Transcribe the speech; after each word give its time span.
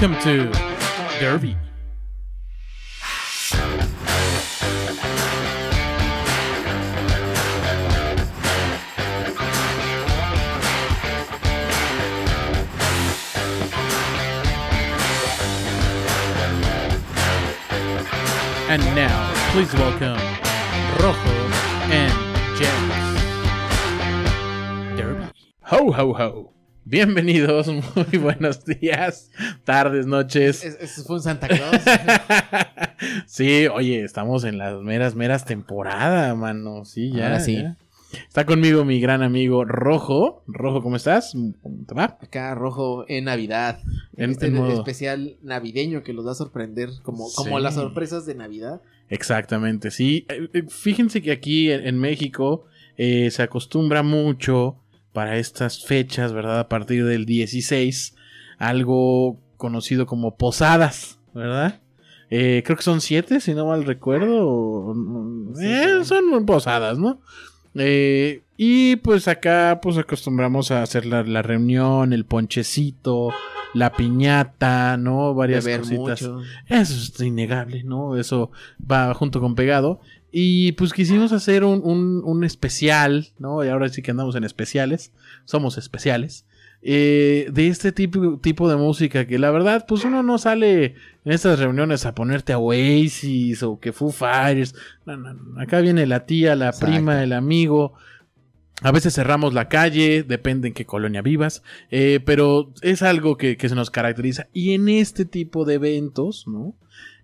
Welcome 0.00 0.22
to 0.22 0.52
Derby. 1.18 1.56
And 18.68 18.82
now, 18.94 19.32
please 19.50 19.74
welcome 19.74 20.16
Rojo 21.02 21.18
and 21.90 22.12
James. 22.56 22.94
Derby. 24.96 25.24
Ho, 25.62 25.90
ho, 25.90 26.12
ho. 26.12 26.52
Bienvenidos, 26.90 27.66
muy 27.96 28.18
buenos 28.18 28.64
días, 28.64 29.30
tardes, 29.68 30.06
noches. 30.06 30.64
Es- 30.64 30.78
Eso 30.80 31.04
fue 31.04 31.16
un 31.16 31.22
Santa 31.22 31.46
Claus. 31.46 31.76
sí, 33.26 33.66
oye, 33.66 34.02
estamos 34.02 34.44
en 34.44 34.56
las 34.58 34.80
meras, 34.82 35.14
meras 35.14 35.44
temporada, 35.44 36.34
mano. 36.34 36.84
Sí, 36.84 37.12
ya. 37.12 37.26
Ahora 37.26 37.40
sí. 37.40 37.56
ya. 37.56 37.76
Está 38.26 38.46
conmigo 38.46 38.86
mi 38.86 39.00
gran 39.00 39.22
amigo 39.22 39.66
Rojo. 39.66 40.42
Rojo, 40.46 40.82
¿cómo 40.82 40.96
estás? 40.96 41.32
¿Cómo 41.62 41.84
te 41.86 41.94
va? 41.94 42.16
Acá 42.22 42.54
rojo 42.54 43.04
en 43.08 43.24
Navidad. 43.24 43.80
En, 44.16 44.24
En- 44.24 44.30
este 44.30 44.46
en 44.46 44.54
modo- 44.54 44.72
especial 44.72 45.36
navideño 45.42 46.02
que 46.02 46.14
los 46.14 46.26
va 46.26 46.32
a 46.32 46.34
sorprender. 46.34 46.88
Como, 47.02 47.28
como 47.34 47.58
las 47.60 47.74
sorpresas 47.74 48.24
de 48.24 48.34
Navidad. 48.34 48.80
Exactamente, 49.10 49.90
sí. 49.90 50.24
Eh, 50.30 50.48
eh, 50.54 50.62
Fíjense 50.68 51.20
que 51.20 51.32
aquí 51.32 51.70
en, 51.70 51.86
en 51.86 51.98
México 51.98 52.64
eh, 52.96 53.30
se 53.30 53.42
acostumbra 53.42 54.02
mucho 54.02 54.76
para 55.12 55.36
estas 55.36 55.84
fechas, 55.84 56.32
¿verdad? 56.32 56.60
A 56.60 56.68
partir 56.68 57.04
del 57.04 57.26
16, 57.26 58.14
algo 58.58 59.38
conocido 59.58 60.06
como 60.06 60.36
posadas, 60.36 61.18
¿verdad? 61.34 61.80
Eh, 62.30 62.62
creo 62.64 62.76
que 62.76 62.82
son 62.82 63.00
siete, 63.02 63.40
si 63.40 63.52
no 63.54 63.66
mal 63.66 63.84
recuerdo. 63.84 64.94
Sí, 65.54 65.64
eh, 65.66 66.04
son 66.04 66.46
posadas, 66.46 66.98
¿no? 66.98 67.20
Eh, 67.74 68.42
y 68.56 68.96
pues 68.96 69.28
acá 69.28 69.78
pues 69.82 69.98
acostumbramos 69.98 70.70
a 70.70 70.82
hacer 70.82 71.06
la, 71.06 71.22
la 71.22 71.42
reunión, 71.42 72.12
el 72.12 72.24
ponchecito, 72.24 73.30
la 73.74 73.92
piñata, 73.92 74.96
¿no? 74.96 75.34
Varias 75.34 75.64
cositas. 75.80 76.22
mucho. 76.22 76.40
Eso 76.66 76.94
es 76.94 77.20
innegable, 77.20 77.84
¿no? 77.84 78.16
Eso 78.16 78.50
va 78.90 79.12
junto 79.14 79.40
con 79.40 79.54
pegado. 79.54 80.00
Y 80.32 80.72
pues 80.72 80.92
quisimos 80.92 81.32
hacer 81.32 81.64
un, 81.64 81.80
un- 81.84 82.22
un 82.24 82.44
especial, 82.44 83.28
¿no? 83.38 83.64
Y 83.64 83.68
ahora 83.68 83.88
sí 83.88 84.02
que 84.02 84.10
andamos 84.10 84.34
en 84.36 84.44
especiales. 84.44 85.12
Somos 85.44 85.78
especiales. 85.78 86.44
Eh, 86.80 87.48
de 87.52 87.68
este 87.68 87.92
tipo, 87.92 88.38
tipo 88.38 88.68
de 88.68 88.76
música 88.76 89.26
que 89.26 89.38
la 89.38 89.50
verdad, 89.50 89.84
pues 89.86 90.04
uno 90.04 90.22
no 90.22 90.38
sale 90.38 90.94
en 91.24 91.32
estas 91.32 91.58
reuniones 91.58 92.06
a 92.06 92.14
ponerte 92.14 92.52
a 92.52 92.58
Oasis 92.58 93.62
o 93.62 93.80
que 93.80 93.92
Foo 93.92 94.12
Fighters. 94.12 94.74
No, 95.04 95.16
no, 95.16 95.34
no. 95.34 95.60
Acá 95.60 95.80
viene 95.80 96.06
la 96.06 96.24
tía, 96.26 96.54
la 96.54 96.68
Exacto. 96.68 96.86
prima, 96.86 97.22
el 97.22 97.32
amigo. 97.32 97.94
A 98.80 98.92
veces 98.92 99.12
cerramos 99.14 99.54
la 99.54 99.68
calle, 99.68 100.22
depende 100.22 100.68
en 100.68 100.74
qué 100.74 100.86
colonia 100.86 101.20
vivas, 101.20 101.64
eh, 101.90 102.20
pero 102.24 102.72
es 102.80 103.02
algo 103.02 103.36
que, 103.36 103.56
que 103.56 103.68
se 103.68 103.74
nos 103.74 103.90
caracteriza. 103.90 104.46
Y 104.52 104.74
en 104.74 104.88
este 104.88 105.24
tipo 105.24 105.64
de 105.64 105.74
eventos, 105.74 106.46
¿no? 106.46 106.74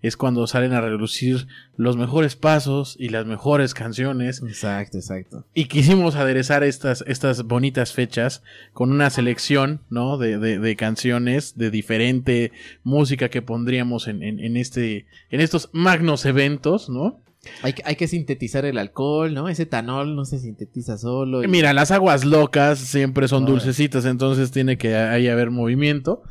Es 0.05 0.17
cuando 0.19 0.47
salen 0.47 0.73
a 0.75 0.81
relucir 0.83 1.47
los 1.77 1.97
mejores 1.97 2.37
pasos 2.37 2.95
y 2.99 3.09
las 3.09 3.25
mejores 3.25 3.73
canciones. 3.73 4.43
Exacto, 4.47 4.99
exacto. 4.99 5.45
Y 5.55 5.65
quisimos 5.65 6.15
aderezar 6.15 6.63
estas, 6.63 7.03
estas 7.07 7.45
bonitas 7.45 7.93
fechas 7.93 8.43
con 8.73 8.91
una 8.93 9.09
selección, 9.09 9.81
¿no? 9.89 10.19
De, 10.19 10.39
de- 10.39 10.59
de 10.59 10.77
canciones 10.77 11.57
de 11.57 11.71
diferente 11.71 12.53
música 12.83 13.31
que 13.31 13.41
pondríamos 13.43 14.07
en, 14.09 14.23
en- 14.23 14.41
en 14.41 14.57
este, 14.57 15.07
en 15.31 15.41
estos 15.41 15.71
magnos 15.73 16.27
eventos, 16.27 16.89
¿no? 16.91 17.21
Hay, 17.63 17.73
que- 17.73 17.83
hay 17.87 17.97
que 17.97 18.09
sintetizar 18.09 18.65
el 18.65 18.79
alcohol, 18.79 19.33
¿no? 19.33 19.49
Ese 19.49 19.63
etanol 19.65 20.17
no 20.17 20.25
se 20.25 20.39
sintetiza 20.39 20.99
solo. 20.99 21.43
y- 21.45 21.49
Mira, 21.49 21.73
las 21.73 21.91
aguas 21.91 22.25
locas 22.25 22.79
siempre 22.79 23.27
son 23.29 23.45
dulcecitas, 23.47 24.05
entonces 24.05 24.51
tiene 24.51 24.77
que 24.79 24.97
ahí 24.97 25.29
haber 25.29 25.51
movimiento. 25.51 26.23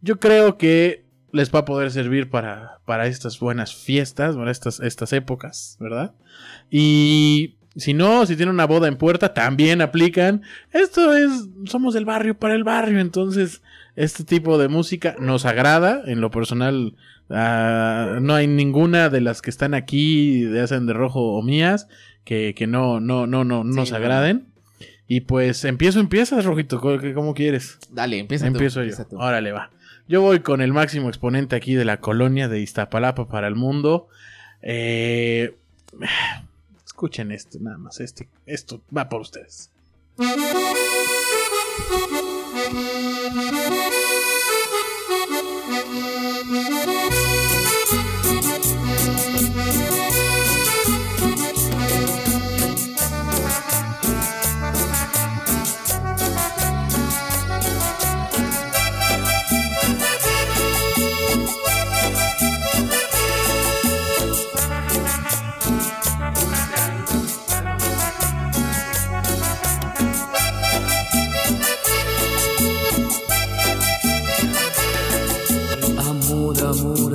Yo 0.00 0.18
creo 0.18 0.56
que 0.58 1.04
les 1.32 1.54
va 1.54 1.60
a 1.60 1.64
poder 1.64 1.90
servir 1.90 2.30
para, 2.30 2.78
para 2.84 3.06
estas 3.06 3.38
buenas 3.38 3.74
fiestas, 3.74 4.36
para 4.36 4.50
estas, 4.50 4.80
estas 4.80 5.12
épocas, 5.12 5.76
¿verdad? 5.80 6.14
Y 6.70 7.56
si 7.76 7.94
no, 7.94 8.26
si 8.26 8.34
tienen 8.36 8.54
una 8.54 8.66
boda 8.66 8.88
en 8.88 8.96
puerta, 8.96 9.34
también 9.34 9.80
aplican. 9.80 10.42
Esto 10.72 11.16
es, 11.16 11.30
somos 11.66 11.94
del 11.94 12.04
barrio 12.04 12.38
para 12.38 12.54
el 12.54 12.64
barrio, 12.64 13.00
entonces 13.00 13.62
este 13.94 14.24
tipo 14.24 14.58
de 14.58 14.68
música 14.68 15.16
nos 15.20 15.44
agrada. 15.44 16.02
En 16.06 16.20
lo 16.20 16.30
personal, 16.30 16.96
ah, 17.30 18.18
no 18.20 18.34
hay 18.34 18.46
ninguna 18.46 19.08
de 19.10 19.20
las 19.20 19.42
que 19.42 19.50
están 19.50 19.74
aquí, 19.74 20.42
de 20.42 20.60
hacen 20.60 20.86
de 20.86 20.92
rojo 20.92 21.34
o 21.34 21.42
mías, 21.42 21.88
que, 22.24 22.54
que 22.56 22.66
no, 22.66 23.00
no, 23.00 23.26
no, 23.26 23.44
no, 23.44 23.62
Sí, 23.64 23.70
nos 23.76 23.90
no. 23.90 23.96
agraden. 23.96 24.46
Y 25.06 25.22
pues 25.22 25.64
empiezo, 25.64 26.00
empiezas, 26.00 26.44
Rojito, 26.44 26.80
¿cómo, 26.80 27.32
quieres? 27.32 27.78
Dale, 27.90 28.18
empieza 28.18 28.44
tú, 28.44 28.48
Empiezo 28.52 28.80
yo. 28.80 28.90
empieza 28.90 29.08
tú. 29.08 29.16
Órale, 29.18 29.52
va. 29.52 29.70
Yo 30.08 30.22
voy 30.22 30.40
con 30.40 30.62
el 30.62 30.72
máximo 30.72 31.08
exponente 31.08 31.54
aquí 31.54 31.74
de 31.74 31.84
la 31.84 32.00
colonia 32.00 32.48
de 32.48 32.60
Iztapalapa 32.60 33.28
para 33.28 33.46
el 33.46 33.54
mundo. 33.54 34.08
Eh, 34.62 35.54
escuchen 36.86 37.30
esto, 37.30 37.58
nada 37.60 37.76
más. 37.76 38.00
Este, 38.00 38.26
esto 38.46 38.80
va 38.94 39.10
por 39.10 39.20
ustedes. 39.20 39.70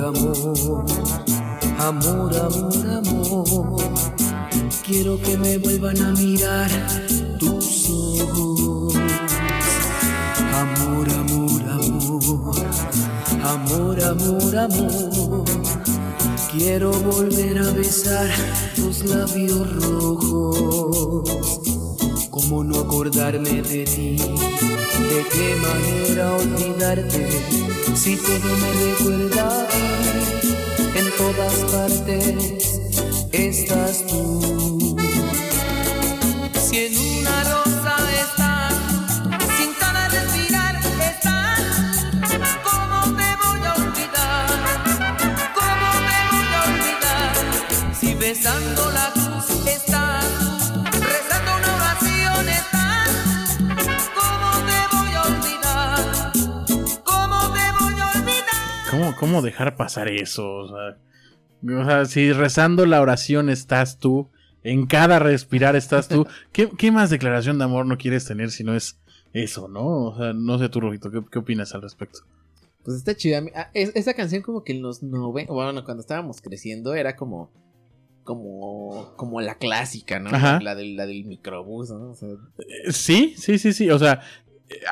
Amor, 0.04 0.84
amor, 1.78 2.36
amor, 2.36 2.86
amor. 2.90 3.94
Quiero 4.84 5.18
que 5.18 5.36
me 5.38 5.58
vuelvan 5.58 6.00
a 6.02 6.12
mirar 6.12 6.70
tus 7.38 7.88
ojos. 7.88 8.94
Amor, 10.54 11.08
amor, 11.10 11.62
amor, 11.70 12.56
amor, 13.42 14.02
amor, 14.02 14.56
amor. 14.56 15.44
Quiero 16.52 16.92
volver 16.92 17.58
a 17.58 17.70
besar 17.70 18.30
tus 18.76 19.04
labios 19.04 19.72
rojos. 19.82 21.30
¿Cómo 22.30 22.62
no 22.62 22.80
acordarme 22.80 23.62
de 23.62 23.84
ti? 23.84 24.16
¿De 24.98 25.24
qué 25.32 25.56
manera 25.56 26.34
olvidarte? 26.34 27.28
Si 27.94 28.16
todo 28.16 28.56
me 28.62 28.72
recuerda 28.84 29.66
a 29.66 29.94
en 30.98 31.10
todas 31.16 31.54
partes 31.72 32.74
estás 33.32 34.06
tú. 34.06 34.73
¿Cómo, 59.26 59.42
dejar 59.42 59.76
pasar 59.76 60.08
eso? 60.08 60.48
O 60.54 60.68
sea, 60.68 60.98
o 61.80 61.84
sea, 61.84 62.04
si 62.06 62.32
rezando 62.32 62.86
la 62.86 63.00
oración 63.00 63.48
estás 63.50 63.98
tú, 63.98 64.28
en 64.62 64.86
cada 64.86 65.18
respirar 65.18 65.76
estás 65.76 66.08
tú, 66.08 66.26
¿qué, 66.52 66.68
qué 66.76 66.90
más 66.92 67.10
declaración 67.10 67.58
de 67.58 67.64
amor 67.64 67.86
no 67.86 67.98
quieres 67.98 68.24
tener 68.26 68.50
si 68.50 68.64
no 68.64 68.74
es 68.74 68.98
eso, 69.32 69.68
no? 69.68 69.84
O 70.06 70.16
sea, 70.16 70.32
no 70.32 70.58
sé 70.58 70.68
tú, 70.68 70.80
Rojito, 70.80 71.10
¿qué, 71.10 71.20
qué 71.30 71.38
opinas 71.38 71.74
al 71.74 71.82
respecto? 71.82 72.20
Pues 72.84 72.96
está 72.98 73.16
chida. 73.16 73.42
Ah, 73.54 73.70
es- 73.74 73.96
Esa 73.96 74.14
canción 74.14 74.42
como 74.42 74.62
que 74.62 74.72
en 74.72 74.82
los 74.82 75.02
90, 75.02 75.52
bueno, 75.52 75.84
cuando 75.84 76.02
estábamos 76.02 76.40
creciendo 76.42 76.94
era 76.94 77.16
como 77.16 77.50
como 78.24 79.12
como 79.16 79.40
la 79.42 79.56
clásica, 79.56 80.18
¿no? 80.18 80.30
Ajá. 80.30 80.58
La 80.60 80.74
del 80.74 80.96
la 80.96 81.06
del 81.06 81.24
microbús, 81.24 81.90
¿no? 81.90 82.10
O 82.10 82.14
sea, 82.14 82.28
Eh, 82.58 82.90
Sí, 82.92 83.34
sí, 83.36 83.58
sí, 83.58 83.72
sí. 83.72 83.90
O 83.90 83.98
sea, 83.98 84.22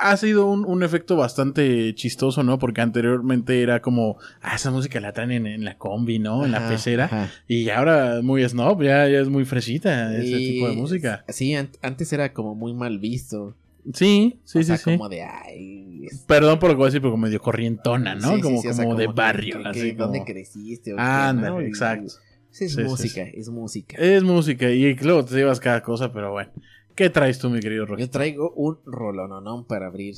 ha 0.01 0.17
sido 0.17 0.47
un, 0.47 0.65
un 0.65 0.83
efecto 0.83 1.17
bastante 1.17 1.95
chistoso, 1.95 2.43
¿no? 2.43 2.59
Porque 2.59 2.81
anteriormente 2.83 3.63
era 3.63 3.81
como, 3.81 4.19
ah, 4.43 4.55
esa 4.57 4.71
música 4.71 5.01
la 5.01 5.13
traen 5.13 5.31
en, 5.33 5.47
en 5.47 5.65
la 5.65 5.79
combi, 5.79 6.19
¿no? 6.19 6.45
En 6.45 6.53
la 6.53 6.69
pecera. 6.69 7.07
ajá. 7.07 7.31
Y 7.49 7.71
ahora 7.71 8.21
muy 8.23 8.47
snob, 8.49 8.83
ya, 8.83 9.09
ya 9.09 9.21
es 9.21 9.29
muy 9.29 9.45
fresita 9.45 10.15
ese 10.17 10.27
Y- 10.41 10.53
tipo 10.55 10.69
de 10.69 10.77
música. 10.77 11.25
Sí, 11.29 11.55
an- 11.55 11.71
antes 11.81 12.13
era 12.13 12.33
como 12.33 12.55
muy 12.55 12.75
mal 12.75 12.99
visto. 12.99 13.57
Sí, 13.95 14.39
sí, 14.45 14.59
o 14.59 14.61
sí, 14.61 14.65
sea, 14.67 14.77
sí. 14.77 14.85
como 14.93 15.09
de, 15.09 15.23
ay... 15.23 16.07
es- 16.07 16.19
Perdón 16.29 16.59
por 16.61 16.69
lo 16.71 16.75
que 16.75 16.79
voy 16.79 16.85
a 16.85 16.89
decir, 16.89 17.01
pero 17.01 17.11
como 17.13 17.25
medio 17.25 17.41
corrientona, 17.41 18.15
¿no? 18.15 18.29
sí, 18.29 18.35
sí, 18.37 18.41
como 18.43 18.63
sí, 18.63 18.69
o 18.69 18.73
sea, 18.75 18.85
como 18.85 18.97
de 18.97 19.07
que- 19.07 19.13
barrio, 19.13 19.63
que- 19.63 19.69
así 19.69 19.81
que 19.81 19.97
como... 19.97 20.05
¿Dónde 20.13 20.25
creciste? 20.25 20.95
o 20.95 20.99
Ándale, 21.01 21.49
no? 21.51 21.61
Exacto. 21.61 22.13
sí, 22.51 22.67
es 22.67 22.79
música, 22.79 23.23
es 23.23 23.49
música. 23.49 23.97
Es 23.99 24.23
música 24.23 24.71
y 24.71 24.95
luego 24.97 25.25
te 25.25 25.35
llevas 25.35 25.59
cada 25.59 25.83
cosa, 25.83 26.13
pero 26.13 26.31
bueno. 26.31 26.51
¿Qué 26.95 27.11
traes 27.11 27.39
tú, 27.39 27.49
mi 27.51 27.61
querido 27.61 27.87
Rocky? 27.87 28.03
Yo 28.03 28.11
traigo 28.11 28.53
un 28.53 28.79
rolononón 28.85 29.65
para 29.65 29.87
abrir 29.87 30.15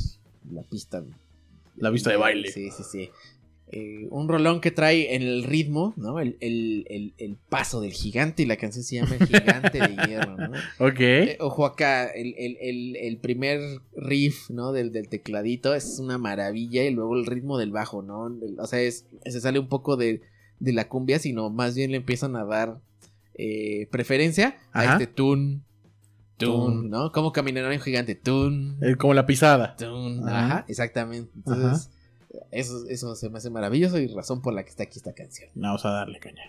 la 0.50 0.62
pista. 0.62 1.02
La 1.76 1.90
pista 1.92 2.10
de 2.10 2.16
baile. 2.16 2.50
Sí, 2.50 2.70
sí, 2.70 2.82
sí. 2.90 3.10
Eh, 3.72 4.06
un 4.10 4.28
rolón 4.28 4.60
que 4.60 4.70
trae 4.70 5.14
en 5.16 5.22
el 5.22 5.42
ritmo, 5.42 5.94
¿no? 5.96 6.20
El, 6.20 6.36
el- 6.40 6.86
el- 6.90 7.14
el 7.18 7.36
paso 7.48 7.80
del 7.80 7.92
gigante 7.92 8.42
y 8.42 8.46
la 8.46 8.56
canción 8.56 8.84
se 8.84 8.96
llama 8.96 9.16
El 9.18 9.26
Gigante 9.26 9.78
de 9.80 9.96
Hierro, 10.06 10.36
¿no? 10.36 10.52
Ok. 10.78 11.00
Eh, 11.00 11.36
ojo 11.40 11.64
acá, 11.64 12.06
el, 12.08 12.34
el- 12.36 12.58
el- 12.60 12.96
el 12.96 13.16
primer 13.16 13.60
riff, 13.96 14.50
¿no? 14.50 14.72
Del, 14.72 14.92
del 14.92 15.08
tecladito 15.08 15.74
es 15.74 15.98
una 15.98 16.18
maravilla 16.18 16.84
y 16.84 16.90
luego 16.90 17.16
el 17.16 17.26
ritmo 17.26 17.58
del 17.58 17.72
bajo, 17.72 18.02
¿no? 18.02 18.30
O 18.58 18.66
sea, 18.66 18.80
es, 18.80 19.06
se 19.24 19.40
sale 19.40 19.58
un 19.58 19.68
poco 19.68 19.96
de, 19.96 20.20
de 20.60 20.72
la 20.72 20.88
cumbia, 20.88 21.18
sino 21.18 21.50
más 21.50 21.74
bien 21.74 21.90
le 21.90 21.96
empiezan 21.96 22.36
a 22.36 22.44
dar 22.44 22.78
eh, 23.36 23.88
preferencia 23.90 24.58
a 24.72 24.84
este 24.92 25.06
tun, 25.08 25.64
tun. 26.36 26.90
¿no? 26.90 27.12
Como 27.12 27.32
caminará 27.32 27.68
un 27.70 27.80
gigante, 27.80 28.14
tun, 28.14 28.78
Eh, 28.82 28.96
como 28.96 29.14
la 29.14 29.26
pisada. 29.26 29.76
tun, 29.76 30.28
Ajá. 30.28 30.44
ajá, 30.46 30.64
exactamente. 30.68 31.30
Entonces, 31.36 31.90
eso, 32.50 32.86
eso 32.88 33.14
se 33.14 33.30
me 33.30 33.38
hace 33.38 33.50
maravilloso 33.50 33.98
y 33.98 34.08
razón 34.08 34.42
por 34.42 34.54
la 34.54 34.62
que 34.64 34.70
está 34.70 34.82
aquí 34.84 34.98
esta 34.98 35.12
canción. 35.12 35.50
Vamos 35.54 35.84
a 35.84 35.90
darle 35.90 36.18
caña. 36.18 36.42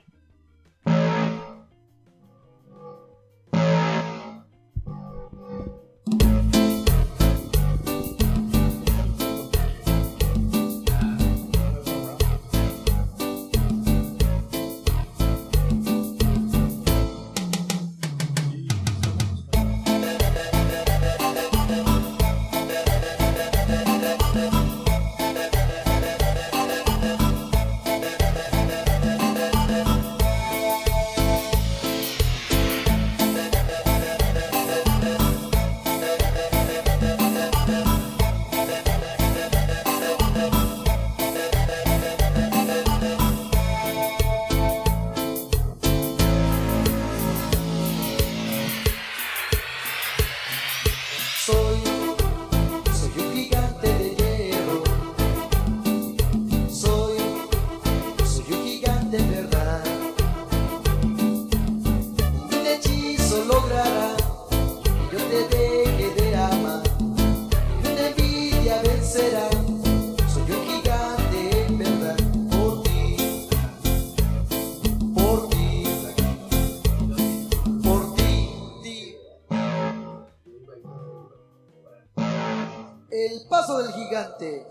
Paso 83.66 83.82
del 83.82 83.92
gigante. 83.94 84.66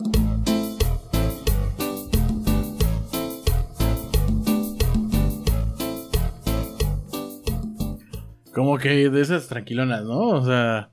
Como 8.53 8.79
que 8.79 9.11
de 9.11 9.21
esas 9.21 9.49
tranquilonas, 9.49 10.05
¿no? 10.05 10.29
O 10.29 10.45
sea, 10.45 10.91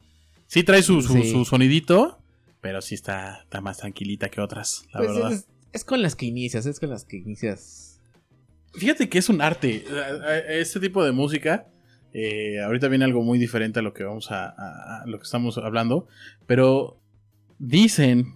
sí 0.47 0.63
trae 0.63 0.81
su, 0.81 1.01
su, 1.01 1.13
Sí. 1.13 1.31
su 1.31 1.45
sonidito, 1.45 2.17
pero 2.59 2.81
sí 2.81 2.95
está, 2.95 3.41
está 3.43 3.61
más 3.61 3.77
tranquilita 3.77 4.29
que 4.29 4.41
otras, 4.41 4.85
la 4.93 4.99
Pues 5.01 5.13
verdad. 5.13 5.31
es, 5.33 5.47
es 5.71 5.85
con 5.85 6.01
las 6.01 6.15
que 6.15 6.25
inicias, 6.25 6.65
es 6.65 6.79
con 6.79 6.89
las 6.89 7.05
que 7.05 7.17
inicias. 7.17 7.99
Fíjate 8.73 9.09
que 9.09 9.19
es 9.19 9.29
un 9.29 9.41
arte. 9.41 9.83
Este 10.47 10.79
tipo 10.79 11.03
de 11.03 11.11
música. 11.11 11.67
eh, 12.13 12.59
ahorita 12.61 12.89
viene 12.89 13.05
algo 13.05 13.21
muy 13.23 13.39
diferente 13.39 13.79
a 13.79 13.81
lo 13.81 13.93
que 13.93 14.03
vamos 14.03 14.31
a, 14.31 14.43
a- 14.49 15.01
a 15.01 15.05
lo 15.05 15.17
que 15.17 15.23
estamos 15.23 15.57
hablando. 15.57 16.07
Pero 16.45 16.97
dicen, 17.61 18.33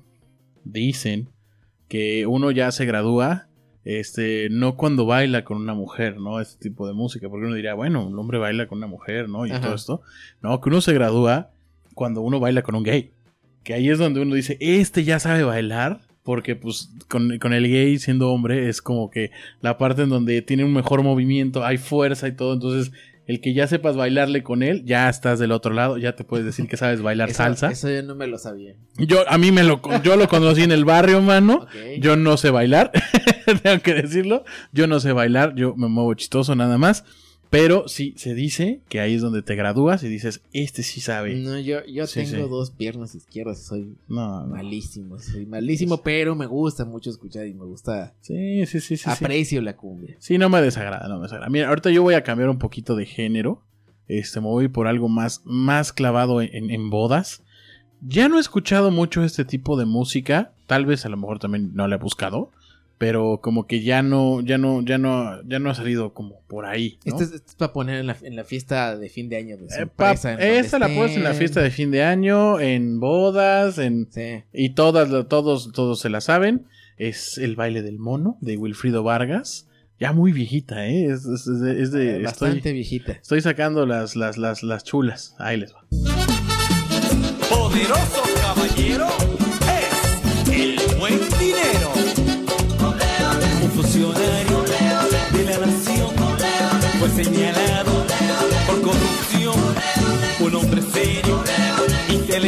dicen 0.63 1.29
que 1.87 2.25
uno 2.27 2.51
ya 2.51 2.71
se 2.71 2.85
gradúa. 2.85 3.47
Este, 3.83 4.49
no 4.49 4.77
cuando 4.77 5.05
baila 5.05 5.43
con 5.43 5.57
una 5.57 5.75
mujer, 5.75 6.17
¿no? 6.17 6.39
Este 6.39 6.69
tipo 6.69 6.87
de 6.87 6.93
música. 6.93 7.29
Porque 7.29 7.45
uno 7.45 7.55
diría, 7.55 7.73
bueno, 7.73 8.07
un 8.07 8.17
hombre 8.17 8.37
baila 8.37 8.67
con 8.67 8.79
una 8.79 8.87
mujer, 8.87 9.29
¿no? 9.29 9.45
Y 9.45 9.51
Ajá. 9.51 9.61
todo 9.61 9.75
esto. 9.75 10.01
No, 10.41 10.59
que 10.61 10.69
uno 10.69 10.81
se 10.81 10.93
gradúa 10.93 11.51
cuando 11.93 12.21
uno 12.21 12.39
baila 12.39 12.61
con 12.63 12.75
un 12.75 12.83
gay. 12.83 13.11
Que 13.63 13.73
ahí 13.73 13.89
es 13.89 13.99
donde 13.99 14.21
uno 14.21 14.35
dice, 14.35 14.57
este 14.59 15.03
ya 15.03 15.19
sabe 15.19 15.43
bailar. 15.43 16.01
Porque 16.23 16.55
pues 16.55 16.89
con, 17.07 17.37
con 17.37 17.53
el 17.53 17.67
gay 17.67 17.99
siendo 17.99 18.31
hombre 18.31 18.67
es 18.67 18.81
como 18.81 19.11
que 19.11 19.29
la 19.61 19.77
parte 19.77 20.01
en 20.01 20.09
donde 20.09 20.41
tiene 20.41 20.63
un 20.63 20.73
mejor 20.73 21.03
movimiento, 21.03 21.63
hay 21.63 21.77
fuerza 21.77 22.27
y 22.27 22.31
todo. 22.31 22.55
Entonces, 22.55 22.91
el 23.27 23.41
que 23.41 23.53
ya 23.53 23.67
sepas 23.67 23.95
bailarle 23.95 24.43
con 24.43 24.61
él, 24.61 24.83
ya 24.85 25.09
estás 25.09 25.39
del 25.39 25.51
otro 25.51 25.73
lado, 25.73 25.97
ya 25.97 26.15
te 26.15 26.23
puedes 26.23 26.45
decir 26.45 26.67
que 26.67 26.77
sabes 26.77 27.01
bailar 27.01 27.29
Eso, 27.31 27.37
salsa. 27.37 27.71
Eso 27.71 27.89
yo 27.89 28.03
no 28.03 28.15
me 28.15 28.27
lo 28.27 28.37
sabía. 28.37 28.75
Yo, 28.97 29.27
a 29.27 29.37
mí 29.37 29.51
me 29.51 29.63
lo, 29.63 29.81
yo 30.03 30.15
lo 30.15 30.27
conocí 30.27 30.63
en 30.63 30.71
el 30.71 30.85
barrio, 30.85 31.21
mano. 31.21 31.67
Yo 31.99 32.15
no 32.15 32.37
sé 32.37 32.51
bailar, 32.51 32.91
tengo 33.63 33.81
que 33.81 33.93
decirlo. 33.93 34.45
Yo 34.71 34.87
no 34.87 34.99
sé 34.99 35.11
bailar, 35.11 35.55
yo 35.55 35.75
me 35.75 35.87
muevo 35.87 36.13
chistoso 36.13 36.55
nada 36.55 36.77
más. 36.77 37.03
Pero 37.49 37.87
sí, 37.87 38.13
se 38.17 38.33
dice 38.33 38.81
que 38.89 38.99
ahí 38.99 39.13
es 39.15 39.21
donde 39.21 39.41
te 39.41 39.55
gradúas 39.55 40.03
y 40.03 40.07
dices, 40.09 40.41
este 40.51 40.83
sí 40.83 40.99
sabe. 40.99 41.35
No, 41.35 41.57
yo, 41.59 41.85
yo 41.85 42.05
Sí, 42.07 42.21
tengo 42.23 42.45
sí. 42.45 42.49
dos 42.49 42.71
piernas 42.71 43.15
izquierdas, 43.15 43.59
soy 43.63 43.95
No, 44.07 44.45
malísimo, 44.47 45.19
soy 45.19 45.45
malísimo, 45.45 45.97
pero 46.01 46.35
me 46.35 46.45
gusta 46.47 46.83
mucho 46.85 47.09
escuchar 47.09 47.47
y 47.47 47.53
me 47.53 47.65
gusta, 47.65 48.13
Sí, 48.21 48.65
sí, 48.65 48.79
sí, 48.81 48.97
sí. 48.97 49.09
aprecio 49.09 49.61
la 49.61 49.75
cumbia. 49.77 50.15
Sí, 50.19 50.37
no 50.37 50.49
me 50.49 50.61
desagrada, 50.61 51.07
no 51.07 51.17
me 51.17 51.23
desagrada. 51.23 51.49
Mira, 51.49 51.69
ahorita 51.69 51.91
yo 51.91 52.03
voy 52.03 52.15
a 52.15 52.23
cambiar 52.23 52.49
un 52.49 52.59
poquito 52.59 52.95
de 52.95 53.05
género. 53.05 53.61
Este, 54.07 54.39
me 54.41 54.47
voy 54.47 54.67
por 54.67 54.87
algo 54.87 55.07
más, 55.07 55.41
más 55.45 55.93
clavado 55.93 56.41
en 56.41 56.89
bodas. 56.89 57.41
Ya 58.01 58.27
no 58.29 58.37
he 58.37 58.41
escuchado 58.41 58.91
mucho 58.91 59.23
este 59.23 59.45
tipo 59.45 59.77
de 59.77 59.85
música. 59.85 60.51
Tal 60.67 60.85
vez 60.85 61.05
a 61.05 61.09
lo 61.09 61.17
mejor 61.17 61.39
también 61.39 61.71
no 61.73 61.87
la 61.87 61.95
he 61.95 61.99
buscado. 61.99 62.51
Pero 62.97 63.41
como 63.41 63.67
que 63.67 63.81
ya 63.83 64.01
no, 64.03 64.39
ya 64.41 64.57
no, 64.57 64.81
ya 64.81 64.97
no, 64.97 65.41
ya 65.43 65.59
no 65.59 65.69
ha 65.69 65.75
salido 65.75 66.13
como 66.13 66.39
por 66.47 66.65
ahí. 66.65 66.97
¿no? 67.05 67.11
Esto 67.11 67.23
es, 67.23 67.31
esto 67.33 67.49
es 67.49 67.55
para 67.55 67.73
poner 67.73 67.99
en 67.99 68.07
la, 68.07 68.15
en 68.21 68.35
la 68.37 68.45
fiesta 68.45 68.97
de 68.97 69.09
fin 69.09 69.27
de 69.27 69.35
año 69.35 69.57
de 69.57 69.65
Eh, 69.65 69.85
pa- 69.93 70.13
esta 70.13 70.79
la 70.79 70.87
puedes 70.87 71.17
en 71.17 71.23
la 71.23 71.33
fiesta 71.33 71.61
de 71.61 71.71
fin 71.71 71.91
de 71.91 72.03
año, 72.03 72.59
en 72.59 73.01
bodas, 73.01 73.79
en 73.79 74.07
Sí. 74.11 74.43
y 74.53 74.69
todas, 74.69 75.09
todos, 75.27 75.71
todos 75.73 75.99
se 75.99 76.09
la 76.09 76.21
saben. 76.21 76.67
Es 76.97 77.37
el 77.37 77.57
baile 77.57 77.81
del 77.81 77.99
mono 77.99 78.37
de 78.39 78.55
Wilfrido 78.55 79.03
Vargas. 79.03 79.67
Ya 79.99 80.13
muy 80.13 80.31
viejita, 80.31 80.87
¿eh? 80.87 81.07
Es, 81.07 81.25
es- 81.25 81.47
es 81.47 81.59
de, 81.61 81.81
es 81.81 81.91
de- 81.91 82.21
Bastante 82.23 82.57
estoy, 82.59 82.73
viejita. 82.73 83.11
estoy 83.13 83.41
sacando 83.41 83.85
las, 83.85 84.15
las, 84.15 84.37
las, 84.37 84.63
las 84.63 84.83
chulas. 84.85 85.35
Ahí 85.37 85.57
les 85.57 85.73
va. 85.73 85.85
Poderoso 87.49 88.23
caballero 88.41 89.07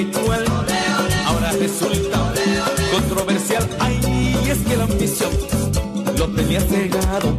intelectual, 0.02 0.46
ahora 1.26 1.52
resulta 1.54 2.32
controversial. 2.92 3.68
Ay, 3.80 4.00
es 4.48 4.60
que 4.60 4.78
la 4.78 4.84
ambición 4.84 5.32
lo 6.18 6.28
tenía 6.30 6.62
cegado. 6.62 7.36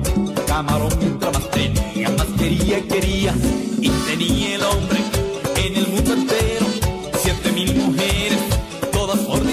Camarón 0.46 0.92
mientras 0.98 1.32
más 1.32 1.48
tenía, 1.50 2.10
más 2.10 2.26
quería, 2.38 2.86
quería. 2.88 3.32
Y 3.80 3.88
tenía 3.88 4.56
el 4.56 4.62
hombre 4.62 4.98
en 5.56 5.76
el 5.76 5.88
mundo 5.88 6.12
entero 6.14 6.66
siete 7.22 7.52
mil 7.52 7.74
mujeres, 7.76 8.38
todas 8.92 9.18
se 9.18 9.44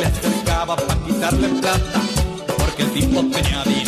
le 0.00 0.06
acercaba 0.06 0.76
para 0.76 1.00
quitarle 1.04 1.48
plata, 1.48 2.00
porque 2.58 2.82
el 2.82 2.92
tipo 2.92 3.20
tenía 3.20 3.64
dinero. 3.64 3.64
¡Dinero! 3.64 3.87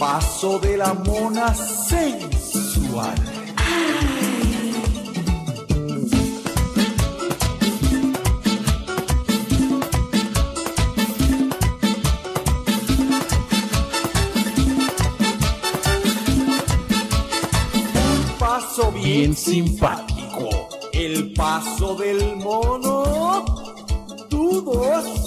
Paso 0.00 0.58
de 0.58 0.78
la 0.78 0.94
mona 0.94 1.54
sensual. 1.54 3.14
Un 17.92 18.38
paso 18.38 18.90
bien, 18.92 19.36
simpático. 19.36 20.48
El 20.94 21.34
paso 21.34 21.94
del 21.96 22.36
mono 22.36 23.44
dudoso. 24.30 25.19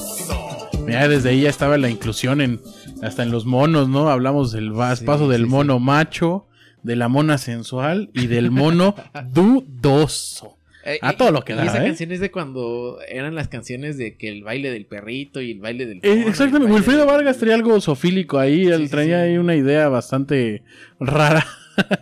Mira, 0.97 1.07
desde 1.07 1.29
ahí 1.29 1.41
ya 1.41 1.49
estaba 1.49 1.77
la 1.77 1.89
inclusión 1.89 2.41
en 2.41 2.59
hasta 3.01 3.23
en 3.23 3.31
los 3.31 3.45
monos, 3.45 3.89
¿no? 3.89 4.09
Hablamos 4.09 4.51
del 4.51 4.71
vas- 4.71 4.99
Sí, 4.99 5.05
paso 5.05 5.27
del 5.29 5.41
sí, 5.41 5.45
sí. 5.47 5.51
mono 5.51 5.79
macho, 5.79 6.47
de 6.83 6.95
la 6.95 7.07
mona 7.07 7.37
sensual 7.37 8.09
y 8.13 8.27
del 8.27 8.51
mono 8.51 8.95
dudoso. 9.31 10.57
Eh, 10.85 10.99
A 11.01 11.13
todo 11.15 11.31
lo 11.31 11.45
que 11.45 11.53
y 11.53 11.55
da, 11.55 11.63
esa 11.65 11.81
¿eh? 11.81 11.85
canción 11.85 12.11
es 12.11 12.19
de 12.19 12.29
cuando 12.29 12.99
eran 13.07 13.35
las 13.35 13.47
canciones 13.47 13.97
de 13.97 14.17
que 14.17 14.27
el 14.27 14.43
baile 14.43 14.69
del 14.69 14.85
perrito 14.85 15.39
y 15.39 15.51
el 15.51 15.59
baile 15.61 15.85
del. 15.85 15.99
Eh, 16.03 16.09
mono, 16.15 16.27
exactamente, 16.29 16.59
baile 16.65 16.73
Wilfrido 16.75 16.99
del- 16.99 17.07
Vargas 17.07 17.37
traía 17.37 17.55
algo 17.55 17.79
sofílico 17.79 18.37
ahí, 18.37 18.65
él 18.65 18.89
traía 18.89 19.23
sí. 19.23 19.29
ahí 19.29 19.37
una 19.37 19.55
idea 19.55 19.87
bastante 19.87 20.63
rara. 20.99 21.45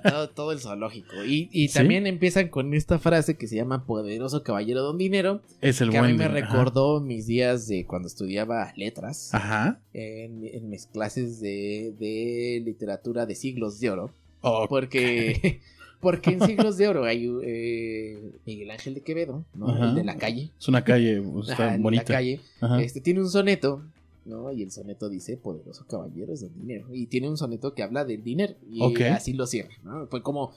Todo, 0.04 0.30
todo 0.30 0.52
el 0.52 0.60
zoológico. 0.60 1.24
Y, 1.26 1.50
y 1.52 1.68
¿Sí? 1.70 1.74
también 1.76 2.08
empiezan 2.08 2.50
con 2.50 2.74
esta 2.74 3.00
frase 3.00 3.38
que 3.38 3.48
se 3.48 3.56
llama 3.56 3.86
Poderoso 3.86 4.44
Caballero 4.44 4.82
Don 4.82 4.98
Dinero, 4.98 5.42
Es 5.62 5.82
el 5.82 5.90
que 5.90 5.98
a 5.98 6.04
mí 6.04 6.14
me 6.14 6.26
ajá. 6.26 6.34
recordó 6.34 7.00
mis 7.02 7.28
días 7.28 7.68
de 7.68 7.86
cuando 7.86 8.08
estudiaba 8.08 8.74
letras. 8.76 9.34
Ajá. 9.34 9.80
En, 9.94 10.46
en 10.46 10.70
mis 10.70 10.86
clases 10.88 11.40
de, 11.40 11.94
de 12.00 12.62
literatura 12.66 13.26
de 13.26 13.36
siglos 13.36 13.80
de 13.80 13.90
oro. 13.90 14.12
Oh, 14.42 14.66
Porque, 14.68 15.60
porque 16.00 16.32
en 16.32 16.42
siglos 16.42 16.78
de 16.78 16.88
oro 16.88 17.04
hay 17.06 17.32
eh, 17.44 18.32
Miguel 18.46 18.72
Ángel 18.72 18.96
de 18.96 19.02
Quevedo, 19.02 19.46
¿no? 19.54 19.84
El 19.90 19.96
de 19.96 20.04
la 20.04 20.18
calle. 20.18 20.50
es 20.60 20.68
una 20.68 20.84
calle, 20.84 21.22
pues, 21.22 21.50
está 21.50 21.68
Ajá, 21.68 21.78
bonita. 21.78 22.04
la 22.14 22.18
calle. 22.18 22.40
Este 22.80 23.02
tiene 23.02 23.20
un 23.22 23.30
soneto, 23.30 23.84
¿no? 24.26 24.52
Y 24.52 24.64
el 24.64 24.72
soneto 24.72 25.10
dice, 25.10 25.38
poderoso 25.38 25.86
caballero 25.88 26.34
es 26.34 26.42
don 26.42 26.54
dinero. 26.54 26.88
Y 26.94 27.08
tiene 27.08 27.30
un 27.30 27.38
soneto 27.38 27.74
que 27.74 27.84
habla 27.84 28.06
del 28.06 28.24
dinero. 28.24 28.56
Y 28.70 29.02
así 29.04 29.34
lo 29.34 29.48
cierra, 29.48 29.74
¿no? 29.84 30.08
Fue 30.08 30.22
como, 30.22 30.52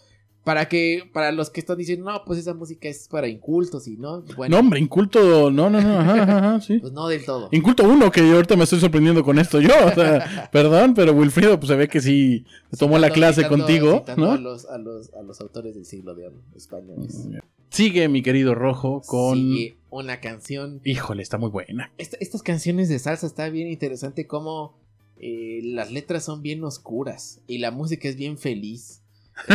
para 0.44 0.68
que, 0.68 1.08
para 1.12 1.32
los 1.32 1.48
que 1.48 1.60
están 1.60 1.78
diciendo, 1.78 2.04
no, 2.10 2.22
pues 2.26 2.38
esa 2.38 2.52
música 2.52 2.86
es 2.88 3.08
para 3.08 3.28
incultos 3.28 3.88
y 3.88 3.96
no, 3.96 4.22
bueno, 4.36 4.54
No, 4.56 4.60
hombre, 4.60 4.78
inculto, 4.78 5.50
no, 5.50 5.70
no, 5.70 5.80
no, 5.80 5.98
ajá, 6.00 6.22
ajá, 6.22 6.38
ajá, 6.38 6.60
sí. 6.60 6.78
pues 6.80 6.92
no 6.92 7.08
del 7.08 7.24
todo. 7.24 7.48
Inculto 7.50 7.84
uno, 7.88 8.10
que 8.12 8.20
yo 8.28 8.34
ahorita 8.34 8.54
me 8.54 8.64
estoy 8.64 8.78
sorprendiendo 8.80 9.24
con 9.24 9.38
esto 9.38 9.58
yo. 9.60 9.70
O 9.86 9.90
sea, 9.94 10.48
perdón, 10.52 10.92
pero 10.92 11.14
Wilfrido, 11.14 11.58
pues 11.58 11.68
se 11.68 11.76
ve 11.76 11.88
que 11.88 12.00
sí 12.02 12.44
tomó 12.78 12.98
la 12.98 13.08
clase 13.08 13.42
citando- 13.42 13.64
contigo, 13.64 13.98
citando 14.00 14.32
A 14.32 14.34
¿no? 14.36 14.40
los, 14.42 14.66
a, 14.66 14.76
los, 14.76 15.14
a 15.14 15.22
los 15.22 15.40
autores 15.40 15.74
del 15.74 15.86
siglo 15.86 16.14
de 16.14 16.26
oro 16.26 16.36
españoles. 16.54 17.26
Sigue 17.74 18.08
mi 18.08 18.22
querido 18.22 18.54
Rojo 18.54 19.02
con. 19.04 19.36
Sigue 19.36 19.76
una 19.90 20.20
canción 20.20 20.80
Híjole, 20.84 21.22
está 21.22 21.38
muy 21.38 21.50
buena. 21.50 21.90
Esta- 21.98 22.16
estas 22.20 22.42
canciones 22.44 22.88
de 22.88 23.00
salsa 23.00 23.26
está 23.26 23.48
bien 23.48 23.66
interesante 23.68 24.28
como 24.28 24.78
eh, 25.18 25.60
las 25.64 25.90
letras 25.90 26.24
son 26.24 26.40
bien 26.42 26.62
oscuras 26.62 27.40
y 27.48 27.58
la 27.58 27.72
música 27.72 28.08
es 28.08 28.14
bien 28.16 28.38
feliz. 28.38 29.00
Eh, 29.48 29.54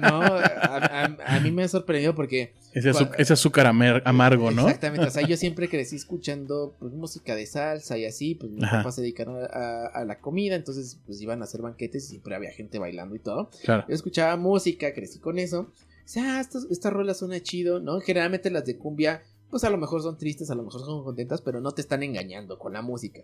no, 0.00 0.22
a, 0.22 0.36
a- 0.36 1.16
a 1.36 1.40
mí 1.40 1.52
me 1.52 1.62
ha 1.62 1.68
sorprendido 1.68 2.16
porque 2.16 2.52
Ese, 2.72 2.90
azúcar 3.32 3.66
amer- 3.66 4.02
amargo, 4.04 4.50
¿no? 4.50 4.62
exactamente, 4.62 5.06
o 5.06 5.10
sea, 5.10 5.24
yo 5.24 5.36
siempre 5.36 5.68
crecí 5.68 5.94
escuchando 5.94 6.74
pues, 6.80 6.92
música 6.92 7.36
de 7.36 7.46
salsa 7.46 7.96
y 7.96 8.04
así, 8.06 8.34
pues 8.34 8.50
mis 8.50 8.64
Ajá. 8.64 8.78
papás 8.78 8.96
se 8.96 9.02
dedicaron 9.02 9.36
a, 9.40 9.46
a- 9.46 9.86
a 9.86 10.04
la 10.04 10.18
comida, 10.18 10.56
entonces 10.56 10.98
pues 11.06 11.20
iban 11.22 11.40
a 11.42 11.44
hacer 11.44 11.62
banquetes 11.62 12.06
y 12.06 12.08
siempre 12.08 12.34
había 12.34 12.50
gente 12.50 12.80
bailando 12.80 13.14
y 13.14 13.20
todo. 13.20 13.50
Claro. 13.62 13.84
Yo 13.88 13.94
escuchaba 13.94 14.36
música, 14.36 14.92
crecí 14.92 15.20
con 15.20 15.38
eso. 15.38 15.70
O 16.04 16.08
sea, 16.08 16.40
estas, 16.40 16.66
esta 16.70 16.90
rola 16.90 17.14
suena 17.14 17.40
chido, 17.42 17.80
¿no? 17.80 18.00
Generalmente 18.00 18.50
las 18.50 18.66
de 18.66 18.76
cumbia, 18.76 19.22
pues 19.50 19.64
a 19.64 19.70
lo 19.70 19.78
mejor 19.78 20.02
son 20.02 20.18
tristes, 20.18 20.50
a 20.50 20.54
lo 20.54 20.62
mejor 20.62 20.82
son 20.82 21.02
contentas, 21.02 21.40
pero 21.40 21.60
no 21.60 21.72
te 21.72 21.80
están 21.80 22.02
engañando 22.02 22.58
con 22.58 22.72
la 22.74 22.82
música. 22.82 23.22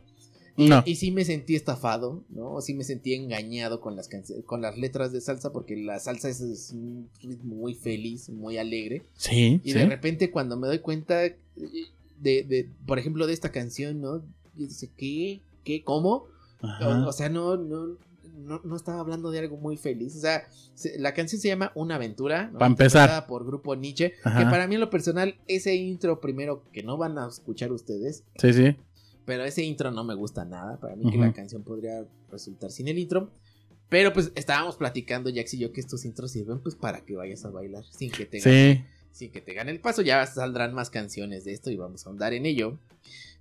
No. 0.57 0.83
Y 0.85 0.97
sí 0.97 1.11
me 1.11 1.25
sentí 1.25 1.55
estafado, 1.55 2.23
¿no? 2.29 2.61
Sí 2.61 2.75
me 2.75 2.85
sentí 2.85 3.15
engañado 3.15 3.81
con 3.81 3.97
las, 3.97 4.09
con 4.45 4.61
las 4.61 4.77
letras 4.77 5.13
de 5.13 5.21
salsa, 5.21 5.53
porque 5.53 5.77
la 5.77 5.99
salsa 6.01 6.29
es, 6.29 6.41
es 6.41 6.73
un 6.73 7.09
ritmo 7.23 7.55
muy 7.55 7.75
feliz, 7.75 8.29
muy 8.29 8.59
alegre. 8.59 9.05
Sí, 9.15 9.61
Y 9.65 9.73
sí. 9.73 9.79
de 9.79 9.87
repente 9.87 10.31
cuando 10.31 10.57
me 10.57 10.67
doy 10.67 10.81
cuenta 10.81 11.25
eh, 11.25 11.37
de, 12.21 12.43
de, 12.43 12.69
por 12.87 12.99
ejemplo, 12.99 13.27
de 13.27 13.33
esta 13.33 13.53
canción, 13.53 14.01
¿no? 14.01 14.19
Yo 14.57 14.67
dice, 14.67 14.91
¿qué? 14.97 15.41
¿Qué? 15.65 15.83
¿Cómo? 15.83 16.27
O, 16.63 17.09
o 17.09 17.13
sea, 17.13 17.31
no, 17.31 17.57
no, 17.57 17.97
no, 18.45 18.61
no 18.65 18.77
estaba 18.77 19.01
hablando 19.01 19.31
de 19.31 19.39
algo 19.41 19.57
muy 19.57 19.77
feliz. 19.77 20.17
O 20.17 20.21
sea, 20.21 20.47
se- 20.75 20.99
la 20.99 21.15
canción 21.15 21.41
se 21.41 21.49
llama 21.49 21.73
Una 21.75 21.97
aventura. 21.97 22.51
¿no? 22.53 22.59
Pa' 22.59 22.67
empezar. 22.67 23.27
Por 23.27 23.45
grupo 23.47 23.77
Nietzsche. 23.77 24.15
Ajá. 24.25 24.39
Que 24.39 24.45
para 24.51 24.67
mí 24.67 24.75
en 24.75 24.81
lo 24.81 24.91
personal, 24.91 25.37
ese 25.47 25.75
intro 25.77 26.21
primero 26.21 26.65
que 26.73 26.83
no 26.83 26.97
van 26.97 27.19
a 27.19 27.29
escuchar 27.29 27.73
ustedes. 27.73 28.25
Sí, 28.37 28.53
sí. 28.53 28.77
Pero 29.25 29.45
ese 29.45 29.63
intro 29.63 29.91
no 29.91 30.03
me 30.05 30.15
gusta 30.15 30.45
nada. 30.45 30.79
Para 30.81 30.97
mí 30.97 31.11
que 31.11 31.19
la 31.19 31.33
canción 31.33 31.63
podría 31.63 32.05
resultar 32.31 32.71
sin 32.71 32.89
el 32.89 32.99
intro. 32.99 33.31
Pero 33.89 34.13
pues 34.13 34.31
estábamos 34.37 34.77
platicando, 34.77 35.31
Jax 35.35 35.55
y 35.55 35.59
yo, 35.59 35.73
que 35.73 35.81
estos 35.81 36.05
intros 36.05 36.31
sirven 36.31 36.61
pues 36.61 36.75
para 36.77 37.01
que 37.05 37.17
vayas 37.17 37.45
a 37.45 37.51
bailar 37.51 37.85
sin 37.91 38.11
que 38.13 38.25
te 38.25 38.39
gane, 38.39 38.87
sin 39.11 39.33
que 39.33 39.41
te 39.41 39.53
gane 39.53 39.73
el 39.73 39.81
paso. 39.81 40.03
Ya 40.03 40.25
saldrán 40.27 40.75
más 40.75 40.91
canciones 40.91 41.45
de 41.45 41.53
esto 41.53 41.71
y 41.71 41.77
vamos 41.77 42.07
a 42.07 42.09
ahondar 42.11 42.33
en 42.33 42.47
ello. 42.47 42.79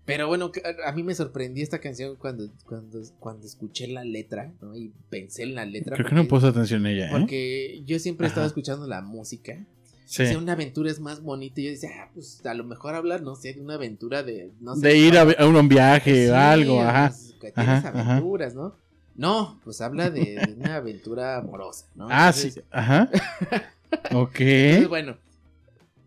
Pero 0.05 0.27
bueno, 0.27 0.51
a 0.85 0.89
a 0.89 0.91
mí 0.93 1.03
me 1.03 1.13
sorprendió 1.13 1.63
esta 1.63 1.79
canción 1.79 2.15
cuando, 2.15 2.49
cuando, 2.65 2.99
cuando 3.19 3.45
escuché 3.45 3.87
la 3.87 4.03
letra, 4.03 4.51
¿no? 4.61 4.75
Y 4.75 4.91
pensé 5.09 5.43
en 5.43 5.53
la 5.55 5.65
letra. 5.65 5.95
Creo 5.95 6.07
que 6.09 6.15
no 6.15 6.27
puse 6.27 6.47
atención 6.47 6.85
en 6.87 6.95
ella, 6.95 7.07
¿eh? 7.07 7.11
Porque 7.11 7.83
yo 7.85 7.99
siempre 7.99 8.25
he 8.25 8.29
estado 8.29 8.45
Ajá. 8.45 8.49
escuchando 8.49 8.87
la 8.87 9.01
música. 9.01 9.57
Sí. 10.05 10.23
O 10.23 10.25
sea, 10.25 10.37
una 10.39 10.53
aventura 10.53 10.89
es 10.89 10.99
más 10.99 11.21
bonita. 11.21 11.61
Y 11.61 11.65
yo 11.65 11.69
decía, 11.69 11.91
ah, 12.01 12.09
pues 12.15 12.43
a 12.43 12.55
lo 12.55 12.63
mejor 12.63 12.95
hablar, 12.95 13.21
no 13.21 13.35
sé, 13.35 13.53
de 13.53 13.61
una 13.61 13.75
aventura 13.75 14.23
de. 14.23 14.51
No 14.59 14.75
sé, 14.75 14.87
De 14.87 14.97
ir 14.97 15.15
a, 15.15 15.21
a 15.21 15.45
un 15.45 15.69
viaje 15.69 16.25
Sí, 16.25 16.31
o 16.31 16.35
algo, 16.35 16.81
ajá. 16.81 17.09
pues, 17.09 17.35
que 17.39 17.51
tienes 17.51 17.69
Ajá, 17.85 17.89
ajá. 17.89 18.11
aventuras, 18.13 18.55
¿no? 18.55 18.75
No, 19.15 19.59
pues 19.63 19.81
habla 19.81 20.09
de, 20.09 20.21
de 20.43 20.53
una 20.57 20.77
aventura 20.77 21.37
amorosa, 21.37 21.85
¿no? 21.93 22.07
Ah, 22.09 22.27
Entonces- 22.29 22.53
sí. 22.55 22.61
Ajá. 22.71 23.09
ok. 24.13 24.39
Entonces, 24.39 24.87
bueno, 24.89 25.17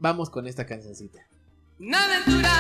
vamos 0.01 0.29
con 0.31 0.49
esta 0.49 0.67
cancioncita. 0.67 1.21
Una 1.79 1.99
aventura 2.05 2.51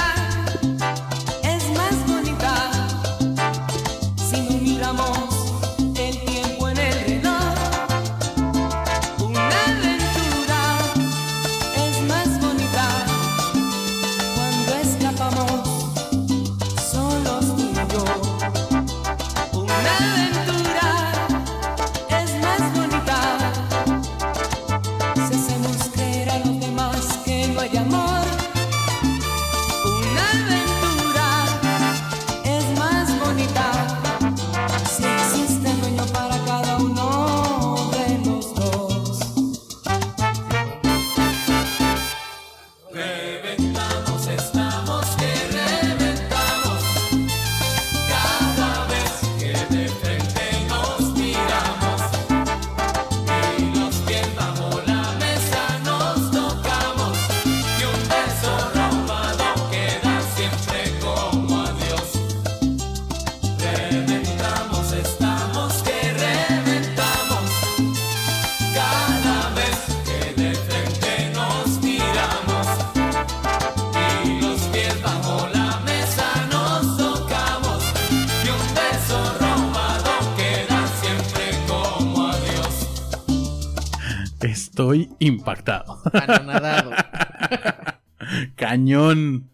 impactado. 85.42 85.98
Anonadado. 86.12 86.90
Cañón. 88.56 89.48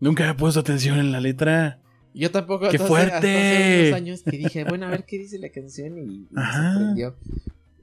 Nunca 0.00 0.24
había 0.24 0.36
puesto 0.36 0.60
atención 0.60 0.98
en 0.98 1.12
la 1.12 1.20
letra. 1.20 1.78
Yo 2.14 2.30
tampoco. 2.30 2.68
¡Qué 2.68 2.76
hasta 2.76 2.84
hace- 2.84 2.88
fuerte! 2.88 3.14
hasta 3.14 3.28
hace 3.28 3.82
unos 3.88 3.96
años 3.96 4.22
que 4.22 4.36
dije, 4.38 4.64
bueno, 4.64 4.86
a 4.86 4.90
ver 4.90 5.04
qué 5.06 5.18
dice 5.18 5.38
la 5.38 5.48
canción 5.50 5.96
y, 5.98 6.02
y 6.02 6.28
Ajá. 6.36 6.72
sorprendió. 6.74 7.16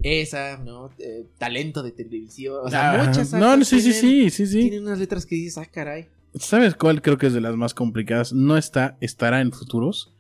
Esa, 0.02 0.58
¿no? 0.58 0.92
Eh, 1.00 1.26
talento 1.38 1.82
de 1.84 1.92
televisión. 1.92 2.58
O 2.64 2.70
sea, 2.70 3.04
muchas. 3.06 3.34
No, 3.34 3.50
artes 3.52 3.68
sí, 3.70 3.82
sí, 3.82 3.94
sí, 3.94 4.30
sí, 4.30 4.46
sí. 4.48 4.60
Tienen 4.62 4.84
unas 4.84 5.00
letras 5.00 5.26
que 5.26 5.36
dices, 5.36 5.58
ah, 5.58 5.66
caray. 5.66 6.08
¿Sabes 6.36 6.76
cuál 6.76 7.02
creo 7.02 7.18
que 7.18 7.28
es 7.28 7.34
de 7.34 7.42
las 7.42 7.56
más 7.56 7.74
complicadas? 7.74 8.34
No 8.34 8.56
está, 8.56 8.98
estará 9.02 9.42
en 9.42 9.52
futuros. 9.52 10.14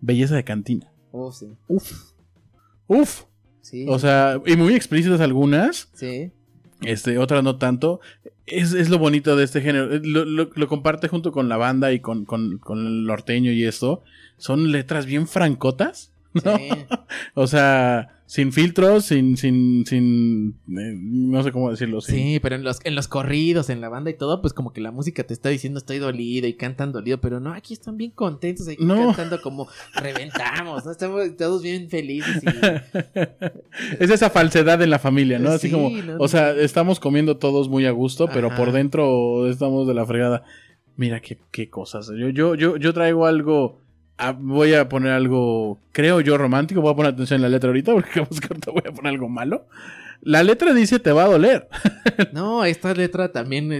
Belleza 0.00 0.34
de 0.34 0.44
cantina. 0.44 0.90
Oh, 1.12 1.30
sí. 1.30 1.48
Uf. 1.68 2.12
Uf. 2.86 3.24
Sí. 3.60 3.84
O 3.88 3.98
sea, 3.98 4.40
y 4.46 4.56
muy 4.56 4.74
explícitas 4.74 5.20
algunas. 5.20 5.90
sí. 5.94 6.32
Este, 6.82 7.18
otras 7.18 7.42
no 7.44 7.56
tanto. 7.56 8.00
Es, 8.46 8.72
es 8.72 8.88
lo 8.90 8.98
bonito 8.98 9.36
de 9.36 9.44
este 9.44 9.60
género. 9.60 9.86
Lo, 10.02 10.24
lo- 10.24 10.50
lo 10.54 10.68
comparte 10.68 11.08
junto 11.08 11.32
con 11.32 11.48
la 11.48 11.56
banda 11.56 11.92
y 11.92 12.00
con, 12.00 12.24
con- 12.24 12.58
con 12.58 12.86
el 12.86 13.04
norteño 13.04 13.52
y 13.52 13.64
esto. 13.64 14.02
Son 14.38 14.72
letras 14.72 15.06
bien 15.06 15.26
francotas. 15.28 16.09
¿no? 16.44 16.56
Sí. 16.56 16.68
O 17.34 17.46
sea, 17.46 18.22
sin 18.26 18.52
filtros, 18.52 19.06
sin, 19.06 19.36
sin, 19.36 19.84
sin, 19.86 20.50
eh, 20.68 20.94
no 20.96 21.42
sé 21.42 21.50
cómo 21.50 21.68
decirlo. 21.70 22.00
sin- 22.00 22.14
Sí, 22.14 22.40
pero 22.40 22.54
en 22.54 22.62
los, 22.62 22.78
en 22.84 22.94
los 22.94 23.08
corridos, 23.08 23.68
en 23.70 23.80
la 23.80 23.88
banda 23.88 24.10
y 24.10 24.16
todo, 24.16 24.40
pues 24.40 24.52
como 24.52 24.72
que 24.72 24.80
la 24.80 24.92
música 24.92 25.24
te 25.24 25.34
está 25.34 25.48
diciendo 25.48 25.78
estoy 25.78 25.98
dolido 25.98 26.46
y 26.46 26.54
cantan 26.54 26.92
dolido, 26.92 27.20
pero 27.20 27.40
no, 27.40 27.52
aquí 27.52 27.74
están 27.74 27.96
bien 27.96 28.12
contentos, 28.12 28.68
aquí 28.68 28.84
No. 28.84 29.06
cantando 29.08 29.42
como 29.42 29.66
reventamos, 29.94 30.84
¿no? 30.84 30.92
Estamos 30.92 31.36
todos 31.36 31.62
bien 31.62 31.90
felices 31.90 32.42
y... 32.44 32.46
es 33.98 34.10
esa 34.10 34.30
falsedad 34.30 34.80
en 34.82 34.90
la 34.90 34.98
familia, 35.00 35.38
¿no? 35.40 35.50
Así 35.50 35.66
Sí, 35.68 35.72
como, 35.72 35.90
no, 35.90 36.16
o 36.18 36.28
sea, 36.28 36.52
estamos 36.52 37.00
comiendo 37.00 37.36
todos 37.38 37.68
muy 37.68 37.86
a 37.86 37.90
gusto, 37.90 38.28
pero 38.32 38.54
por 38.54 38.70
dentro 38.72 39.48
estamos 39.48 39.88
de 39.88 39.94
la 39.94 40.06
fregada. 40.06 40.44
Mira 40.96 41.20
qué, 41.20 41.38
qué 41.50 41.68
cosas. 41.70 42.08
Yo, 42.16 42.28
yo, 42.28 42.54
yo, 42.54 42.76
yo 42.76 42.92
traigo 42.92 43.26
algo. 43.26 43.80
Ah, 44.20 44.36
voy 44.38 44.74
a 44.74 44.88
poner 44.88 45.12
algo, 45.12 45.78
creo 45.92 46.20
yo, 46.20 46.38
romántico. 46.38 46.80
Voy 46.80 46.92
a 46.92 46.96
poner 46.96 47.12
atención 47.12 47.38
en 47.38 47.42
la 47.42 47.48
letra 47.48 47.68
ahorita, 47.68 47.92
porque 47.94 48.10
que 48.12 48.20
ahorita 48.20 48.70
voy 48.70 48.82
a 48.86 48.92
poner 48.92 49.12
algo 49.12 49.28
malo. 49.28 49.66
La 50.22 50.42
letra 50.42 50.74
dice 50.74 50.98
te 50.98 51.12
va 51.12 51.24
a 51.24 51.28
doler. 51.28 51.68
No, 52.32 52.64
esta 52.64 52.92
letra 52.94 53.32
también 53.32 53.72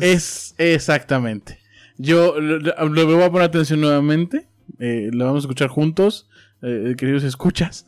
es... 0.00 0.54
exactamente. 0.58 1.58
Yo 1.98 2.40
le 2.40 2.58
le 2.60 3.04
voy 3.04 3.22
a 3.22 3.30
poner 3.30 3.48
atención 3.48 3.80
nuevamente. 3.80 4.46
Eh, 4.78 5.10
lo 5.12 5.26
vamos 5.26 5.42
a 5.42 5.46
escuchar 5.46 5.68
juntos, 5.68 6.28
eh, 6.62 6.94
queridos 6.96 7.24
escuchas. 7.24 7.86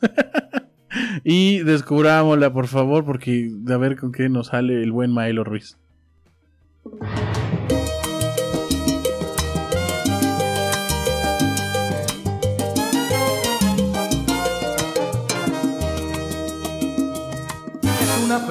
y 1.23 1.59
descubrámosla, 1.59 2.51
por 2.51 2.67
favor, 2.67 3.05
porque 3.05 3.51
a 3.67 3.77
ver 3.77 3.97
con 3.97 4.11
qué 4.11 4.29
nos 4.29 4.47
sale 4.47 4.83
el 4.83 4.91
buen 4.91 5.11
Maelo 5.11 5.43
Ruiz. 5.43 5.77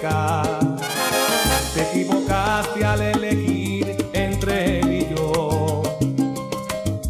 Te 0.00 1.82
equivocaste 1.82 2.84
al 2.84 3.02
elegir 3.02 3.96
entre 4.12 4.78
él 4.78 4.92
y 4.92 5.14
yo. 5.14 5.82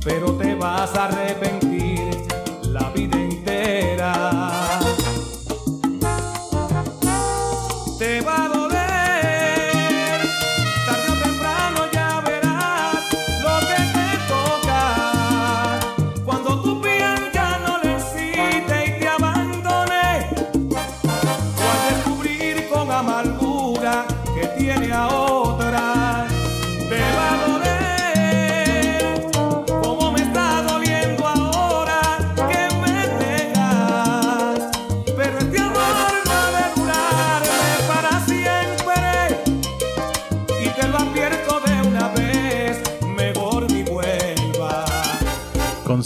Pero 0.02 0.32
te 0.32 0.54
vas 0.54 0.94
a 0.94 1.04
arrepentir 1.04 1.47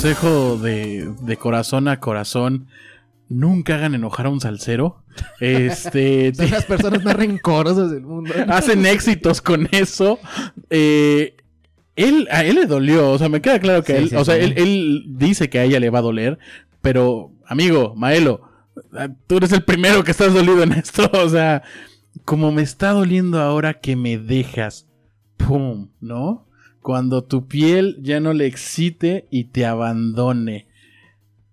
Consejo 0.02 0.58
de, 0.58 1.14
de 1.20 1.36
corazón 1.36 1.86
a 1.86 2.00
corazón. 2.00 2.66
Nunca 3.28 3.76
hagan 3.76 3.94
enojar 3.94 4.26
a 4.26 4.30
un 4.30 4.40
salsero. 4.40 5.04
Este. 5.38 6.34
Son 6.34 6.50
las 6.50 6.64
personas 6.64 7.04
más 7.04 7.14
rencorosas 7.14 7.92
del 7.92 8.02
mundo. 8.02 8.34
hacen 8.48 8.84
éxitos 8.84 9.40
con 9.40 9.68
eso. 9.70 10.18
Eh, 10.70 11.36
él, 11.94 12.26
a 12.32 12.42
él 12.42 12.56
le 12.56 12.66
dolió, 12.66 13.12
o 13.12 13.18
sea, 13.18 13.28
me 13.28 13.40
queda 13.40 13.60
claro 13.60 13.84
que 13.84 13.92
Sí, 13.92 14.02
él, 14.02 14.08
sí, 14.08 14.16
o 14.16 14.24
sea, 14.24 14.34
sí. 14.34 14.40
él, 14.40 14.54
él 14.56 15.04
dice 15.06 15.48
que 15.48 15.60
a 15.60 15.64
ella 15.64 15.78
le 15.78 15.90
va 15.90 16.00
a 16.00 16.02
doler, 16.02 16.36
pero, 16.80 17.30
amigo, 17.46 17.94
Maelo, 17.94 18.40
ah, 18.94 19.08
tú 19.28 19.36
eres 19.36 19.52
el 19.52 19.62
primero 19.62 20.02
que 20.02 20.10
estás 20.10 20.34
dolido 20.34 20.64
en 20.64 20.72
esto, 20.72 21.08
o 21.12 21.28
sea, 21.28 21.62
como 22.24 22.50
me 22.50 22.62
está 22.62 22.90
doliendo 22.90 23.40
ahora 23.40 23.74
que 23.74 23.94
me 23.94 24.18
dejas, 24.18 24.88
pum, 25.36 25.90
¿no? 26.00 26.48
Cuando 26.82 27.22
tu 27.22 27.46
piel 27.46 27.98
ya 28.02 28.20
no 28.20 28.32
le 28.32 28.46
excite 28.46 29.26
y 29.30 29.44
te 29.44 29.64
abandone. 29.64 30.66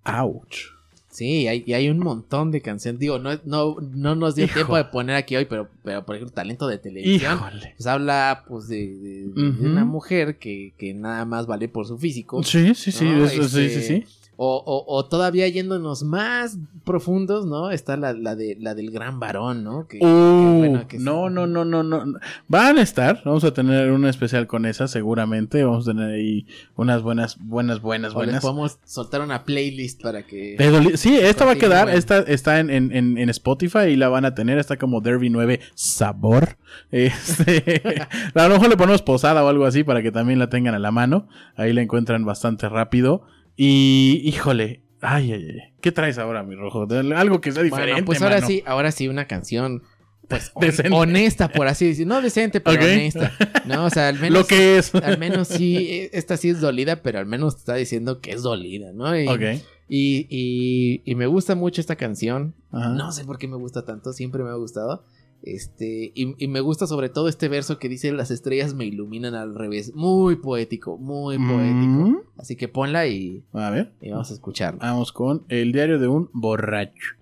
Ouch. 0.05 0.71
Sí, 1.11 1.47
hay, 1.47 1.63
y 1.67 1.73
hay 1.73 1.89
un 1.89 1.99
montón 1.99 2.49
de 2.51 2.61
canciones. 2.61 2.99
Digo, 2.99 3.19
no, 3.19 3.31
no, 3.43 3.75
no 3.81 4.15
nos 4.15 4.35
dio 4.35 4.45
Hijo. 4.45 4.53
tiempo 4.53 4.77
de 4.77 4.85
poner 4.85 5.15
aquí 5.17 5.35
hoy, 5.35 5.45
pero, 5.45 5.69
pero 5.83 6.05
por 6.05 6.15
ejemplo, 6.15 6.33
talento 6.33 6.65
de 6.67 6.77
televisión. 6.77 7.35
Híjole. 7.35 7.73
Pues 7.75 7.87
habla 7.87 8.45
pues 8.47 8.67
de, 8.69 8.87
de- 8.95 9.25
una 9.35 9.83
mujer 9.85 10.37
que, 10.37 10.73
que 10.77 10.93
nada 10.93 11.25
más 11.25 11.45
vale 11.45 11.67
por 11.67 11.85
su 11.85 11.97
físico. 11.97 12.41
Sí, 12.43 12.73
sí, 12.73 12.91
sí, 12.91 13.05
No, 13.05 13.25
eso, 13.25 13.43
sí, 13.43 13.49
sí, 13.49 13.65
este, 13.65 13.81
sí. 13.81 14.05
O, 14.41 14.55
o- 14.65 14.85
o 14.95 15.05
todavía 15.05 15.49
yéndonos 15.49 16.03
más 16.03 16.57
profundos, 16.85 17.45
¿no? 17.45 17.71
Está 17.71 17.97
la, 17.97 18.13
la 18.13 18.37
de, 18.37 18.55
la 18.57 18.73
del 18.73 18.89
gran 18.89 19.19
varón, 19.19 19.65
¿no? 19.65 19.85
Que, 19.85 19.99
que 19.99 20.05
Uh, 20.05 20.59
bueno, 20.59 20.87
que 20.87 20.95
es- 20.95 21.03
no, 21.03 21.29
no, 21.29 21.45
no, 21.45 21.65
no, 21.65 21.83
no. 21.83 22.05
Van 22.47 22.77
a 22.77 22.81
estar. 22.81 23.21
Vamos 23.25 23.43
a 23.43 23.53
tener 23.53 23.91
un 23.91 24.05
especial 24.05 24.47
con 24.47 24.65
esa, 24.65 24.87
seguramente. 24.87 25.63
Vamos 25.65 25.85
a 25.89 25.91
tener 25.91 26.11
ahí 26.11 26.47
unas 26.77 27.01
buenas, 27.01 27.37
buenas, 27.37 27.81
buenas, 27.81 28.15
O 28.15 28.19
les 28.19 28.27
buenas. 28.27 28.41
podemos 28.41 28.79
soltar 28.85 29.19
una 29.19 29.43
playlist 29.43 30.01
para 30.01 30.25
que... 30.25 30.55
Sí, 30.95 31.17
esta 31.17 31.43
va 31.43 31.51
a 31.51 31.55
quedar. 31.57 31.89
Esta 31.89 32.19
está 32.19 32.59
en, 32.61 32.69
en, 32.69 32.93
en, 32.95 33.17
en 33.17 33.29
Spotify 33.29 33.87
y 33.89 33.97
la 33.97 34.07
van 34.07 34.23
a 34.23 34.35
tener. 34.35 34.57
Está 34.57 34.77
como 34.77 35.01
Derby 35.01 35.29
9 35.29 35.59
Sabor. 35.75 36.57
Este, 36.91 37.81
a 38.35 38.47
lo 38.47 38.53
mejor 38.53 38.69
le 38.69 38.77
ponemos 38.77 39.01
posada 39.01 39.43
o 39.43 39.47
algo 39.49 39.65
así 39.65 39.83
para 39.83 40.01
que 40.01 40.11
también 40.11 40.39
la 40.39 40.49
tengan 40.49 40.75
a 40.75 40.79
la 40.79 40.91
mano. 40.91 41.27
Ahí 41.55 41.73
la 41.73 41.81
encuentran 41.81 42.23
bastante 42.25 42.69
rápido. 42.69 43.23
Y, 43.61 44.21
híjole. 44.23 44.83
Ay, 45.01 45.33
ay, 45.33 45.47
ay. 45.51 45.73
¿Qué 45.81 45.91
traes 45.91 46.17
ahora, 46.17 46.43
mi 46.43 46.55
rojo? 46.55 46.87
Algo 47.13 47.41
que 47.41 47.51
sea 47.51 47.61
diferente. 47.61 47.91
Bueno, 47.91 48.05
pues 48.05 48.21
ahora 48.21 48.35
mano. 48.35 48.47
sí, 48.47 48.63
ahora 48.65 48.91
sí 48.93 49.09
una 49.09 49.27
canción 49.27 49.83
pues 50.29 50.53
Decente. 50.61 50.95
honesta, 50.95 51.49
por 51.49 51.67
así 51.67 51.87
decirlo. 51.87 52.15
No 52.15 52.21
decente, 52.21 52.61
pero 52.61 52.81
honesta. 52.81 53.33
No, 53.65 53.83
o 53.85 53.89
sea, 53.89 54.07
al 54.07 54.15
menos 54.21 54.39
Lo 54.39 54.47
que 54.47 54.77
es. 54.77 54.95
al 55.03 55.17
menos 55.17 55.49
sí 55.49 56.07
esta 56.13 56.37
sí 56.37 56.49
es 56.49 56.61
dolida, 56.61 57.01
pero 57.01 57.19
al 57.19 57.25
menos 57.25 57.55
te 57.55 57.59
está 57.59 57.75
diciendo 57.75 58.21
que 58.21 58.31
es 58.31 58.43
dolida, 58.43 58.93
¿no? 58.93 59.17
Y, 59.19 59.27
ok. 59.27 59.41
y, 59.89 60.25
y- 60.29 61.01
y 61.03 61.15
me 61.15 61.27
gusta 61.27 61.55
mucho 61.55 61.81
esta 61.81 61.97
canción. 61.97 62.55
Ajá. 62.71 62.89
No 62.91 63.11
sé 63.11 63.25
por 63.25 63.39
qué 63.39 63.49
me 63.49 63.57
gusta 63.57 63.83
tanto, 63.83 64.13
siempre 64.13 64.41
me 64.41 64.51
ha 64.51 64.55
gustado. 64.55 65.03
Este, 65.41 66.11
y, 66.13 66.35
y 66.43 66.47
me 66.47 66.59
gusta 66.59 66.85
sobre 66.85 67.09
todo 67.09 67.27
este 67.29 67.47
verso 67.47 67.79
que 67.79 67.87
dice 67.89 68.11
las 68.11 68.29
estrellas 68.29 68.73
me 68.73 68.85
iluminan 68.85 69.35
al 69.35 69.55
revés. 69.55 69.93
Muy 69.95 70.35
poético, 70.35 70.97
muy 70.97 71.37
poético. 71.37 72.09
Mm. 72.09 72.17
Así 72.37 72.55
que 72.55 72.67
ponla 72.67 73.07
y, 73.07 73.43
A 73.53 73.69
ver. 73.69 73.93
y 74.01 74.11
vamos 74.11 74.31
a 74.31 74.33
escucharla. 74.33 74.79
Vamos 74.81 75.11
con 75.11 75.45
el 75.49 75.71
diario 75.71 75.99
de 75.99 76.07
un 76.07 76.29
borracho. 76.33 77.15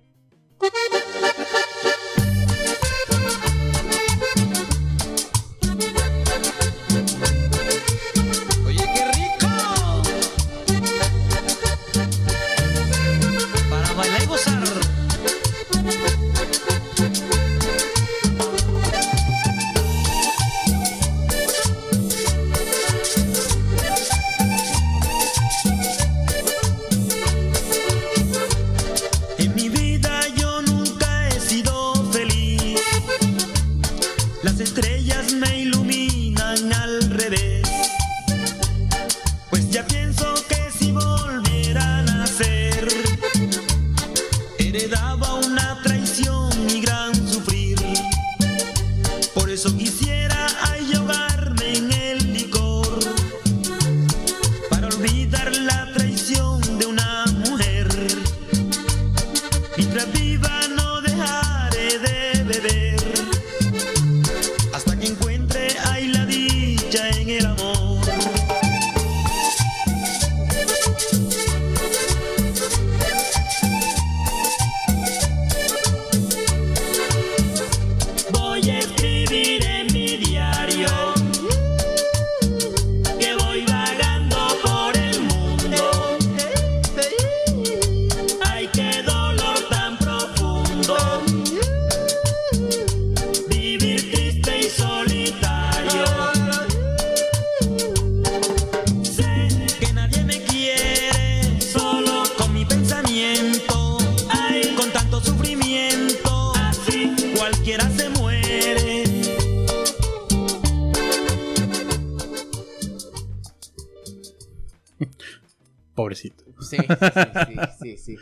Sí, 117.96 117.98
sí, 117.98 118.16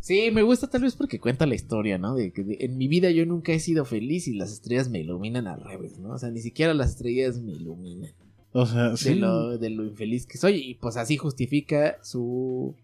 sí. 0.00 0.30
Me 0.32 0.42
gusta 0.42 0.68
tal 0.70 0.82
vez 0.82 0.94
porque 0.96 1.20
cuenta 1.20 1.44
la 1.46 1.54
historia, 1.54 1.98
¿no? 1.98 2.14
De 2.14 2.32
que 2.32 2.42
de- 2.44 2.58
en 2.60 2.78
mi 2.78 2.88
vida 2.88 3.10
yo 3.10 3.26
nunca 3.26 3.52
he 3.52 3.60
sido 3.60 3.84
feliz 3.84 4.26
y 4.28 4.34
las 4.34 4.52
estrellas 4.52 4.88
me 4.88 5.00
iluminan 5.00 5.46
al 5.46 5.62
revés, 5.62 5.98
¿no? 5.98 6.10
O 6.12 6.18
sea, 6.18 6.30
ni 6.30 6.40
siquiera 6.40 6.72
las 6.74 6.90
estrellas 6.90 7.38
me 7.40 7.52
iluminan 7.52 8.12
O 8.52 8.64
sea, 8.66 8.90
de, 8.90 8.96
sí. 8.96 9.14
lo, 9.16 9.58
de 9.58 9.70
lo 9.70 9.84
infeliz 9.84 10.26
que 10.26 10.38
soy 10.38 10.54
y 10.56 10.74
pues 10.74 10.96
así 10.96 11.16
justifica 11.16 11.98
su, 12.02 12.74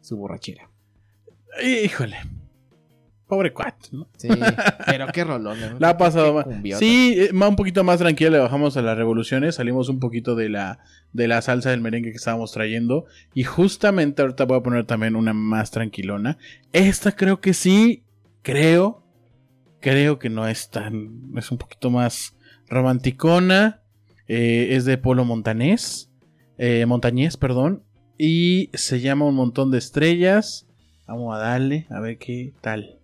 su 0.00 0.16
borrachera. 0.16 0.70
Híjole. 1.62 2.16
Pobre 3.32 3.50
cuat, 3.54 3.74
¿no? 3.92 4.08
Sí, 4.18 4.28
pero 4.84 5.06
qué 5.06 5.24
rolón. 5.24 5.58
¿no? 5.58 5.78
La 5.78 5.88
ha 5.90 5.96
pasado 5.96 6.34
mal. 6.34 6.62
Sí, 6.78 7.14
eh, 7.16 7.30
ma- 7.32 7.48
un 7.48 7.56
poquito 7.56 7.82
más 7.82 7.98
tranquila, 7.98 8.28
le 8.28 8.38
bajamos 8.38 8.76
a 8.76 8.82
las 8.82 8.94
revoluciones, 8.94 9.54
salimos 9.54 9.88
un 9.88 10.00
poquito 10.00 10.34
de 10.34 10.50
la, 10.50 10.80
de 11.14 11.28
la 11.28 11.40
salsa 11.40 11.70
del 11.70 11.80
merengue 11.80 12.10
que 12.10 12.16
estábamos 12.18 12.52
trayendo. 12.52 13.06
Y 13.32 13.44
justamente 13.44 14.20
ahorita 14.20 14.44
voy 14.44 14.58
a 14.58 14.62
poner 14.62 14.84
también 14.84 15.16
una 15.16 15.32
más 15.32 15.70
tranquilona. 15.70 16.36
Esta 16.74 17.12
creo 17.12 17.40
que 17.40 17.54
sí, 17.54 18.04
creo, 18.42 19.02
creo 19.80 20.18
que 20.18 20.28
no 20.28 20.46
es 20.46 20.68
tan, 20.68 21.30
es 21.38 21.50
un 21.50 21.56
poquito 21.56 21.88
más 21.90 22.36
romanticona. 22.68 23.80
eh, 24.28 24.76
es 24.76 24.84
de 24.84 24.98
Polo 24.98 25.24
Montanés, 25.24 26.10
eh, 26.58 26.84
Montañés, 26.84 27.38
perdón. 27.38 27.82
Y 28.18 28.68
se 28.74 29.00
llama 29.00 29.24
Un 29.24 29.36
montón 29.36 29.70
de 29.70 29.78
estrellas. 29.78 30.66
Vamos 31.06 31.34
a 31.34 31.38
darle, 31.38 31.86
a 31.90 31.98
ver 32.00 32.18
qué 32.18 32.52
tal. 32.60 32.98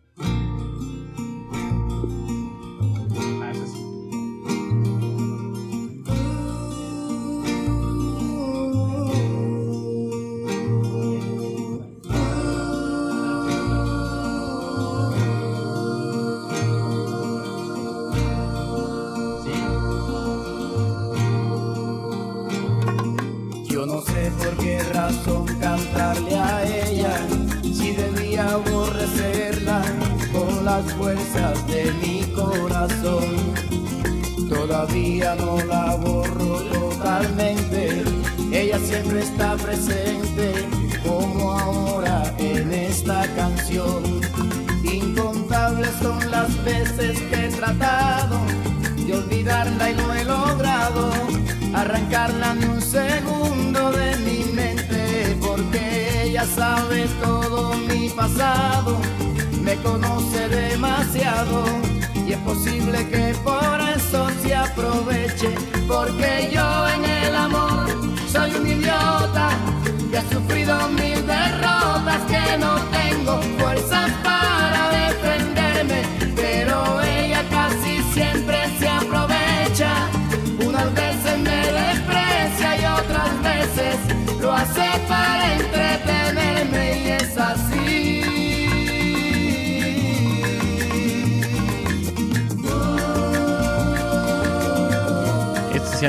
Posible 62.44 63.06
que 63.08 63.34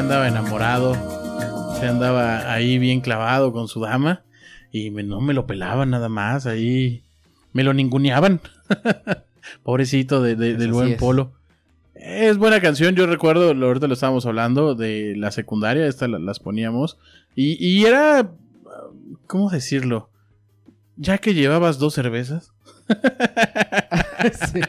andaba 0.09 0.27
enamorado. 0.27 0.95
Se 1.79 1.85
andaba 1.87 2.51
ahí 2.51 2.79
bien 2.79 2.99
clavado 2.99 3.53
con 3.53 3.67
su 3.67 3.79
dama. 3.81 4.23
Y 4.71 4.89
me- 4.89 5.03
no 5.03 5.21
me 5.21 5.35
lo 5.35 5.45
pelaban 5.45 5.91
nada 5.91 6.09
más. 6.09 6.47
Ahí 6.47 7.03
me 7.53 7.63
lo 7.63 7.75
ninguneaban. 7.75 8.41
Pobrecito 9.63 10.23
de- 10.23 10.35
de- 10.35 10.55
del 10.55 10.71
buen 10.71 10.93
es. 10.93 10.97
polo. 10.99 11.33
Es 11.93 12.37
buena 12.37 12.59
canción. 12.59 12.95
Yo 12.95 13.05
recuerdo, 13.05 13.53
lo- 13.53 13.67
ahorita 13.67 13.85
lo 13.85 13.93
estábamos 13.93 14.25
hablando 14.25 14.73
de 14.73 15.13
la 15.15 15.29
secundaria. 15.29 15.85
Estas 15.85 16.09
la- 16.09 16.17
las 16.17 16.39
poníamos. 16.39 16.97
Y, 17.35 17.63
y 17.63 17.85
era. 17.85 18.31
¿Cómo 19.27 19.51
decirlo? 19.51 20.09
Ya 20.97 21.19
que 21.19 21.35
llevabas 21.35 21.77
dos 21.77 21.93
cervezas. 21.93 22.51
Sí. 24.51 24.59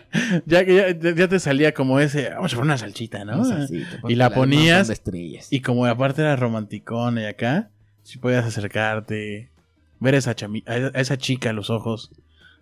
Ya 0.46 0.64
que 0.64 0.76
ya, 1.02 1.14
ya 1.14 1.28
te 1.28 1.40
salía 1.40 1.74
como 1.74 1.98
ese. 1.98 2.30
Vamos 2.30 2.52
a 2.52 2.56
poner 2.56 2.66
una 2.66 2.78
salchita, 2.78 3.24
¿no? 3.24 3.40
O 3.40 3.44
sea, 3.44 3.66
sí, 3.66 3.83
te 4.06 4.12
Y 4.12 4.14
la 4.16 4.30
ponías 4.30 4.87
de. 4.87 5.40
Y 5.50 5.61
como 5.61 5.87
aparte 5.87 6.22
era 6.22 6.37
romanticón 6.37 7.18
y 7.18 7.24
acá, 7.24 7.68
si 8.04 8.18
podías 8.18 8.44
acercarte, 8.44 9.50
ver 9.98 10.14
a 10.14 10.18
esa, 10.18 10.37
chami- 10.37 10.62
a 10.68 10.96
a 10.96 11.00
esa 11.00 11.18
chica 11.18 11.50
a 11.50 11.52
los 11.52 11.68
ojos 11.68 12.12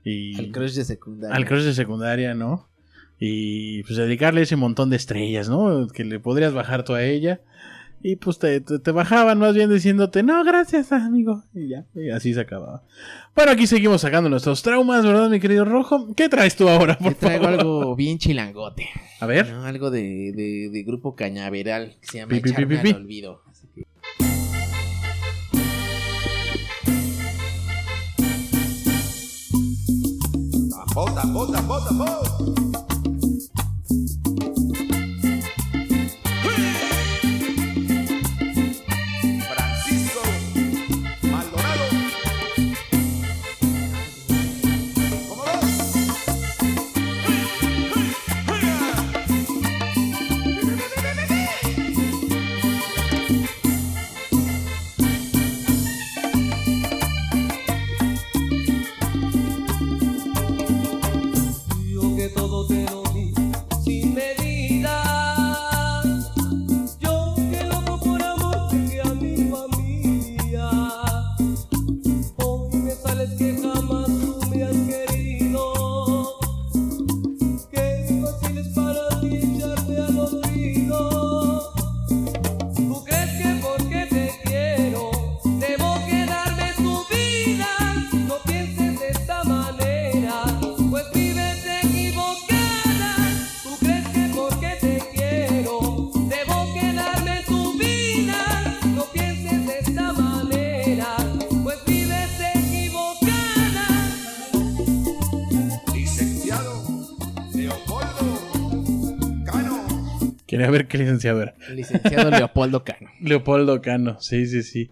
y 0.02 0.38
Al 0.38 0.50
crush 0.50 0.74
de 0.74 0.84
secundaria. 0.84 1.36
al 1.36 1.44
crush 1.44 1.64
de 1.64 1.74
secundaria, 1.74 2.32
¿no? 2.34 2.66
Y 3.20 3.82
pues 3.82 3.96
dedicarle 3.96 4.42
ese 4.42 4.56
montón 4.56 4.88
de 4.90 4.96
estrellas, 4.96 5.48
¿no? 5.48 5.88
Que 5.88 6.04
le 6.04 6.20
podrías 6.20 6.54
bajar 6.54 6.84
tú 6.84 6.94
a 6.94 7.02
ella. 7.02 7.40
Y 8.00 8.14
pues 8.16 8.38
te, 8.38 8.60
te- 8.60 8.78
te 8.78 8.90
bajaban 8.92 9.38
más 9.38 9.54
bien 9.54 9.70
diciéndote, 9.70 10.22
no, 10.22 10.44
gracias, 10.44 10.92
amigo. 10.92 11.42
Y 11.52 11.68
ya, 11.68 11.84
y 11.94 12.10
así 12.10 12.32
se 12.32 12.40
acababa. 12.40 12.82
Bueno, 13.34 13.50
aquí 13.52 13.66
seguimos 13.66 14.00
sacando 14.02 14.30
nuestros 14.30 14.62
traumas, 14.62 15.04
¿verdad, 15.04 15.28
mi 15.28 15.40
querido 15.40 15.64
Rojo? 15.64 16.14
¿Qué 16.14 16.28
traes 16.28 16.54
tú 16.54 16.68
ahora, 16.68 16.96
por 16.96 17.14
Te 17.14 17.26
traigo 17.26 17.44
favor? 17.44 17.60
algo 17.60 17.96
bien 17.96 18.18
chilangote. 18.18 18.88
A 19.20 19.26
ver. 19.26 19.50
¿no? 19.50 19.64
Algo 19.64 19.90
de, 19.90 20.32
de- 20.32 20.70
de 20.72 20.82
grupo 20.84 21.16
cañaveral 21.16 21.96
que 22.00 22.06
se 22.06 22.18
llama 22.18 22.30
Pi, 22.30 22.36
pi, 22.36 22.42
pi, 22.42 22.50
Echarme 22.50 22.76
pi, 22.76 22.82
pi. 22.82 22.90
al 22.90 22.96
olvido. 23.02 23.42
Así 23.50 23.66
que- 23.74 23.84
Bota, 30.94 31.22
bota, 31.32 31.60
bota, 31.62 31.92
bota. 31.92 32.67
qué 110.90 110.98
licenciado 110.98 111.42
era. 111.42 111.54
El 111.68 111.76
licenciado 111.76 112.30
Leopoldo 112.30 112.84
Cano. 112.84 113.10
Leopoldo 113.20 113.80
Cano, 113.82 114.16
sí, 114.20 114.46
sí, 114.46 114.62
sí. 114.62 114.90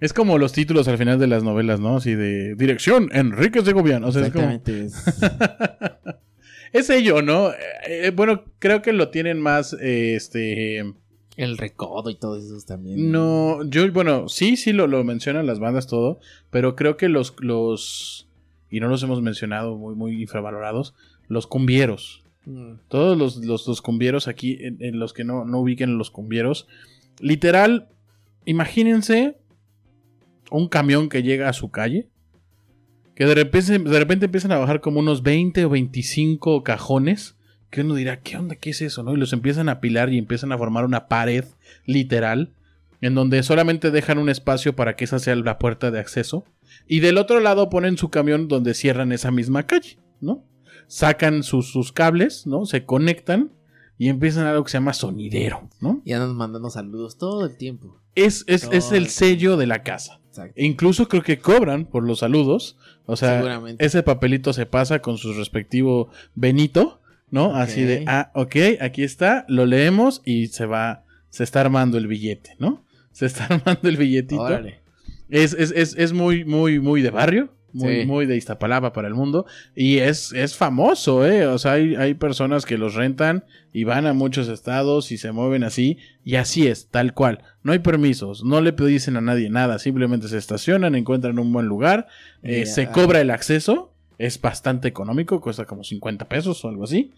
Es 0.00 0.12
como 0.12 0.36
los 0.38 0.52
títulos 0.52 0.88
al 0.88 0.98
final 0.98 1.18
de 1.18 1.26
las 1.26 1.42
novelas, 1.42 1.80
¿no? 1.80 1.96
Así 1.96 2.14
de 2.14 2.54
dirección, 2.54 3.08
Enrique 3.12 3.62
Segoviano. 3.62 4.08
O 4.08 4.12
sea, 4.12 4.26
es 4.26 4.32
como. 4.32 4.50
Exactamente. 4.50 4.86
es- 4.86 5.04
Es 6.72 6.90
ello, 6.90 7.22
¿no? 7.22 7.52
Eh, 7.88 8.12
bueno, 8.14 8.44
creo 8.58 8.82
que 8.82 8.92
lo 8.92 9.08
tienen 9.08 9.40
más, 9.40 9.74
eh, 9.80 10.14
este... 10.14 10.84
El 11.36 11.56
recodo 11.58 12.10
y 12.10 12.16
todos 12.16 12.44
esos 12.44 12.66
también. 12.66 13.10
No, 13.12 13.62
yo, 13.64 13.90
bueno, 13.92 14.28
sí, 14.28 14.56
sí 14.56 14.72
lo, 14.72 14.86
lo 14.86 15.02
mencionan 15.04 15.46
las 15.46 15.58
bandas, 15.58 15.86
todo, 15.86 16.18
pero 16.50 16.76
creo 16.76 16.96
que 16.96 17.08
los, 17.08 17.34
los, 17.40 18.26
y 18.70 18.80
no 18.80 18.88
los 18.88 19.02
hemos 19.02 19.22
mencionado, 19.22 19.76
muy, 19.76 19.94
muy 19.94 20.20
infravalorados, 20.20 20.94
los 21.28 21.46
cumbieros. 21.46 22.24
Todos 22.88 23.18
los, 23.18 23.36
los, 23.38 23.66
los 23.66 23.82
cumbieros 23.82 24.28
aquí, 24.28 24.58
en, 24.60 24.76
en 24.80 24.98
los 24.98 25.12
que 25.12 25.24
no, 25.24 25.44
no 25.44 25.58
ubiquen 25.60 25.98
los 25.98 26.10
cumbieros, 26.10 26.68
literal, 27.18 27.88
imagínense 28.44 29.38
un 30.50 30.68
camión 30.68 31.08
que 31.08 31.22
llega 31.22 31.48
a 31.48 31.52
su 31.52 31.70
calle, 31.70 32.08
que 33.16 33.24
de 33.24 33.34
repente, 33.34 33.78
de 33.78 33.98
repente 33.98 34.26
empiezan 34.26 34.52
a 34.52 34.58
bajar 34.58 34.80
como 34.80 35.00
unos 35.00 35.22
20 35.22 35.64
o 35.64 35.70
25 35.70 36.62
cajones, 36.62 37.36
que 37.70 37.80
uno 37.80 37.94
dirá, 37.94 38.20
¿qué 38.20 38.36
onda? 38.36 38.56
¿Qué 38.56 38.70
es 38.70 38.82
eso? 38.82 39.02
¿no? 39.02 39.14
Y 39.14 39.16
los 39.16 39.32
empiezan 39.32 39.68
a 39.68 39.72
apilar 39.72 40.12
y 40.12 40.18
empiezan 40.18 40.52
a 40.52 40.58
formar 40.58 40.84
una 40.84 41.08
pared 41.08 41.44
literal, 41.84 42.52
en 43.00 43.14
donde 43.14 43.42
solamente 43.42 43.90
dejan 43.90 44.18
un 44.18 44.28
espacio 44.28 44.76
para 44.76 44.96
que 44.96 45.04
esa 45.04 45.18
sea 45.18 45.34
la 45.34 45.58
puerta 45.58 45.90
de 45.90 45.98
acceso, 45.98 46.44
y 46.86 47.00
del 47.00 47.18
otro 47.18 47.40
lado 47.40 47.70
ponen 47.70 47.96
su 47.96 48.10
camión 48.10 48.48
donde 48.48 48.74
cierran 48.74 49.12
esa 49.12 49.30
misma 49.30 49.66
calle, 49.66 49.98
¿no? 50.20 50.44
Sacan 50.88 51.42
sus, 51.42 51.70
sus 51.70 51.92
cables, 51.92 52.46
¿no? 52.46 52.66
Se 52.66 52.84
conectan 52.84 53.52
y 53.98 54.08
empiezan 54.08 54.46
algo 54.46 54.64
que 54.64 54.70
se 54.70 54.76
llama 54.76 54.92
sonidero, 54.92 55.68
¿no? 55.80 56.02
Y 56.04 56.12
andan 56.12 56.34
mandando 56.36 56.70
saludos 56.70 57.16
todo 57.18 57.46
el 57.46 57.56
tiempo. 57.56 58.00
Es, 58.14 58.44
es, 58.46 58.68
es 58.70 58.92
el 58.92 59.04
el 59.04 59.08
sello 59.08 59.56
de 59.56 59.66
la 59.66 59.82
casa. 59.82 60.20
Exacto. 60.28 60.52
E 60.56 60.64
incluso 60.64 61.08
creo 61.08 61.22
que 61.22 61.38
cobran 61.38 61.86
por 61.86 62.02
los 62.02 62.20
saludos. 62.20 62.76
O 63.06 63.16
sea, 63.16 63.62
ese 63.78 64.02
papelito 64.02 64.52
se 64.52 64.66
pasa 64.66 65.00
con 65.00 65.16
su 65.16 65.32
respectivo 65.32 66.10
Benito, 66.34 67.00
¿no? 67.30 67.54
Así 67.54 67.82
de, 67.82 68.04
ah, 68.06 68.30
ok, 68.34 68.56
aquí 68.80 69.02
está, 69.02 69.44
lo 69.48 69.66
leemos 69.66 70.22
y 70.24 70.48
se 70.48 70.66
va, 70.66 71.04
se 71.30 71.44
está 71.44 71.60
armando 71.60 71.98
el 71.98 72.06
billete, 72.06 72.56
¿no? 72.58 72.84
Se 73.12 73.26
está 73.26 73.46
armando 73.50 73.88
el 73.88 73.96
billetito. 73.96 74.42
Órale. 74.42 74.80
Es, 75.28 75.54
es, 75.54 75.72
es, 75.72 75.96
es 75.96 76.12
muy, 76.12 76.44
muy, 76.44 76.78
muy 76.80 77.02
de 77.02 77.10
barrio. 77.10 77.55
Muy, 77.76 78.00
Sí. 78.00 78.06
muy 78.06 78.26
de 78.26 78.36
Iztapalapa 78.36 78.92
para 78.92 79.06
el 79.08 79.14
mundo. 79.14 79.44
Y 79.74 79.98
es, 79.98 80.32
es 80.32 80.56
famoso, 80.56 81.26
¿eh? 81.26 81.46
O 81.46 81.58
sea, 81.58 81.72
hay, 81.72 81.94
hay 81.94 82.14
personas 82.14 82.64
que 82.64 82.78
los 82.78 82.94
rentan 82.94 83.44
y 83.72 83.84
van 83.84 84.06
a 84.06 84.14
muchos 84.14 84.48
estados 84.48 85.12
y 85.12 85.18
se 85.18 85.32
mueven 85.32 85.62
así. 85.64 85.98
Y 86.24 86.36
así 86.36 86.66
es, 86.66 86.88
tal 86.88 87.12
cual. 87.12 87.40
No 87.62 87.72
hay 87.72 87.80
permisos, 87.80 88.44
no 88.44 88.60
le 88.60 88.72
dicen 88.72 89.16
a 89.16 89.20
nadie 89.20 89.50
nada. 89.50 89.78
Simplemente 89.78 90.28
se 90.28 90.38
estacionan, 90.38 90.94
encuentran 90.94 91.38
un 91.38 91.52
buen 91.52 91.66
lugar, 91.66 92.06
eh, 92.42 92.64
se 92.66 92.88
cobra 92.88 93.20
el 93.20 93.30
acceso. 93.30 93.92
Es 94.18 94.40
bastante 94.40 94.88
económico, 94.88 95.40
cuesta 95.42 95.66
como 95.66 95.84
50 95.84 96.26
pesos 96.28 96.64
o 96.64 96.68
algo 96.68 96.84
así. 96.84 97.12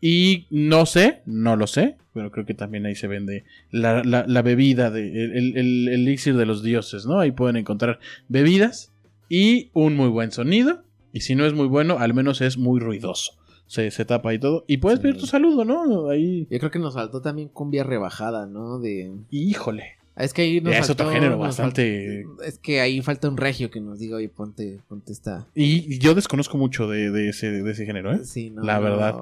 Y 0.00 0.46
no 0.50 0.86
sé, 0.86 1.22
no 1.26 1.56
lo 1.56 1.66
sé, 1.66 1.96
pero 2.14 2.30
creo 2.30 2.46
que 2.46 2.54
también 2.54 2.86
ahí 2.86 2.94
se 2.94 3.08
vende 3.08 3.42
la, 3.72 4.04
la- 4.04 4.24
la 4.28 4.42
bebida, 4.42 4.92
de, 4.92 5.08
el, 5.24 5.32
el- 5.36 5.56
el 5.56 5.88
elixir 5.88 6.36
de 6.36 6.46
los 6.46 6.62
dioses, 6.62 7.04
¿no? 7.04 7.18
Ahí 7.18 7.32
pueden 7.32 7.56
encontrar 7.56 7.98
bebidas 8.28 8.92
y 9.28 9.70
un 9.72 9.96
muy 9.96 10.08
buen 10.08 10.30
sonido. 10.32 10.82
Y 11.12 11.20
si 11.20 11.34
no 11.34 11.46
es 11.46 11.54
muy 11.54 11.66
bueno, 11.66 11.98
al 11.98 12.14
menos 12.14 12.40
es 12.40 12.58
muy 12.58 12.80
ruidoso. 12.80 13.32
Se, 13.66 13.90
se 13.90 14.04
tapa 14.04 14.30
ahí 14.30 14.38
todo. 14.38 14.64
Y 14.66 14.78
puedes 14.78 14.98
Sí. 14.98 15.02
pedir 15.04 15.18
tu 15.18 15.26
saludo, 15.26 15.64
¿no? 15.64 16.08
Ahí. 16.08 16.46
Yo 16.50 16.58
creo 16.58 16.70
que 16.70 16.78
nos 16.78 16.94
faltó 16.94 17.20
también 17.20 17.48
cumbia 17.48 17.84
rebajada, 17.84 18.46
¿no? 18.46 18.78
De. 18.78 19.12
Híjole. 19.30 19.84
Ah, 20.14 20.24
Es 20.24 20.34
que 20.34 20.42
ahí 20.42 20.60
nos 20.60 20.72
Es 20.74 20.86
faltó, 20.88 20.92
otro 21.04 21.12
género 21.12 21.38
bastante- 21.38 22.24
faltó- 22.24 22.42
es 22.42 22.58
que 22.58 22.80
ahí 22.80 23.00
falta 23.02 23.28
un 23.28 23.36
regio 23.36 23.70
que 23.70 23.80
nos 23.80 24.00
diga, 24.00 24.16
oye, 24.16 24.28
ponte, 24.28 24.80
ponte 24.88 25.12
esta. 25.12 25.46
Y 25.54 25.98
yo 25.98 26.14
desconozco 26.14 26.58
mucho 26.58 26.88
de, 26.88 27.10
de 27.12 27.28
ese, 27.28 27.50
de 27.62 27.70
ese 27.70 27.86
género, 27.86 28.12
¿eh? 28.12 28.24
Sí, 28.24 28.50
no, 28.50 28.64
La 28.64 28.78
no. 28.78 28.82
verdad. 28.82 29.14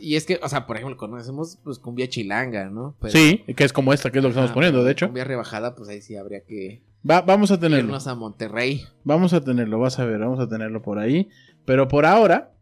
Y 0.00 0.14
es 0.14 0.24
que, 0.24 0.38
o 0.40 0.48
sea, 0.48 0.66
por 0.66 0.76
ejemplo, 0.76 0.96
conocemos 0.96 1.58
pues 1.64 1.80
cumbia 1.80 2.08
chilanga, 2.08 2.70
¿no? 2.70 2.94
Pero- 3.00 3.12
Sí, 3.12 3.42
que 3.56 3.64
es 3.64 3.72
como 3.72 3.92
esta, 3.92 4.12
que 4.12 4.18
es 4.18 4.22
lo 4.22 4.28
que 4.28 4.34
estamos 4.34 4.52
poniendo, 4.52 4.84
de 4.84 4.92
hecho. 4.92 5.06
Cumbia 5.06 5.24
rebajada, 5.24 5.74
pues 5.74 5.88
ahí 5.88 6.00
sí 6.00 6.14
habría 6.16 6.40
que 6.42 6.80
Va, 7.08 7.20
vamos 7.22 7.50
a 7.50 7.60
tenerlo. 7.60 7.86
irnos 7.86 8.06
a 8.06 8.14
Monterrey. 8.14 8.82
Vamos 9.04 9.32
a 9.32 9.40
tenerlo, 9.42 9.78
vas 9.78 9.98
a 9.98 10.04
ver, 10.04 10.18
vamos 10.18 10.40
a 10.40 10.48
tenerlo 10.48 10.82
por 10.82 10.98
ahí. 10.98 11.28
Pero 11.64 11.88
por 11.88 12.06
ahora, 12.06 12.54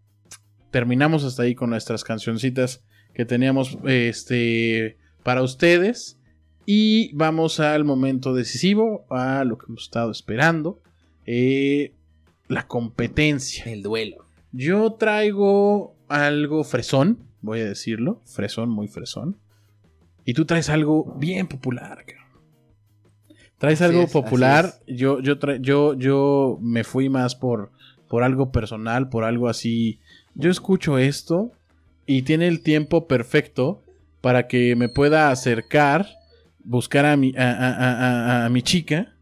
terminamos 0.71 1.25
hasta 1.25 1.45
ahí 1.45 1.55
con 1.55 1.71
nuestras 1.71 2.05
cancioncitas 2.05 2.85
que 3.15 3.25
teníamos 3.25 3.79
este, 3.85 4.99
para 5.23 5.43
ustedes. 5.43 6.19
Y 6.67 7.15
vamos 7.15 7.61
al 7.61 7.85
momento 7.85 8.35
decisivo, 8.35 9.07
a 9.11 9.45
lo 9.45 9.59
que 9.59 9.67
hemos 9.69 9.85
estado 9.85 10.11
esperando. 10.11 10.81
eh, 11.27 11.95
la 12.49 12.67
competencia. 12.67 13.65
El 13.65 13.83
duelo. 13.83 14.27
Yo 14.53 14.93
traigo 14.93 15.97
algo 16.09 16.63
fresón, 16.65 17.19
voy 17.41 17.61
a 17.61 17.65
decirlo. 17.65 18.21
Fresón, 18.27 18.69
muy 18.69 18.89
fresón. 18.89 19.39
Y 20.25 20.35
tú 20.35 20.45
traes 20.45 20.69
algo 20.69 21.15
bien 21.19 21.47
popular, 21.49 22.05
cabrón. 22.07 22.24
Traes 23.65 23.81
Así 23.83 23.91
algo 23.93 24.05
es, 24.05 24.11
popular. 24.13 24.75
Yo, 24.87 25.21
yo, 25.21 25.39
tra- 25.39 25.61
yo, 25.61 25.95
yo 25.95 26.59
me 26.61 26.85
fui 26.85 27.09
más 27.09 27.35
por, 27.35 27.71
por 28.09 28.23
algo 28.23 28.51
personal, 28.53 29.09
por 29.09 29.25
algo 29.25 29.49
así. 29.49 30.01
Yo 30.35 30.51
escucho 30.51 30.99
esto 30.99 31.53
y 32.07 32.23
tiene 32.23 32.49
el 32.49 32.61
tiempo 32.63 33.07
perfecto 33.07 33.83
para 34.21 34.47
que 34.49 34.75
me 34.77 34.89
pueda 34.89 35.31
acercar, 35.31 36.07
buscar 36.65 37.07
a 37.07 37.17
mi, 37.17 37.35
a, 37.37 37.51
a- 37.53 38.45
a- 38.47 38.49
mi 38.49 38.63
chica, 38.63 39.15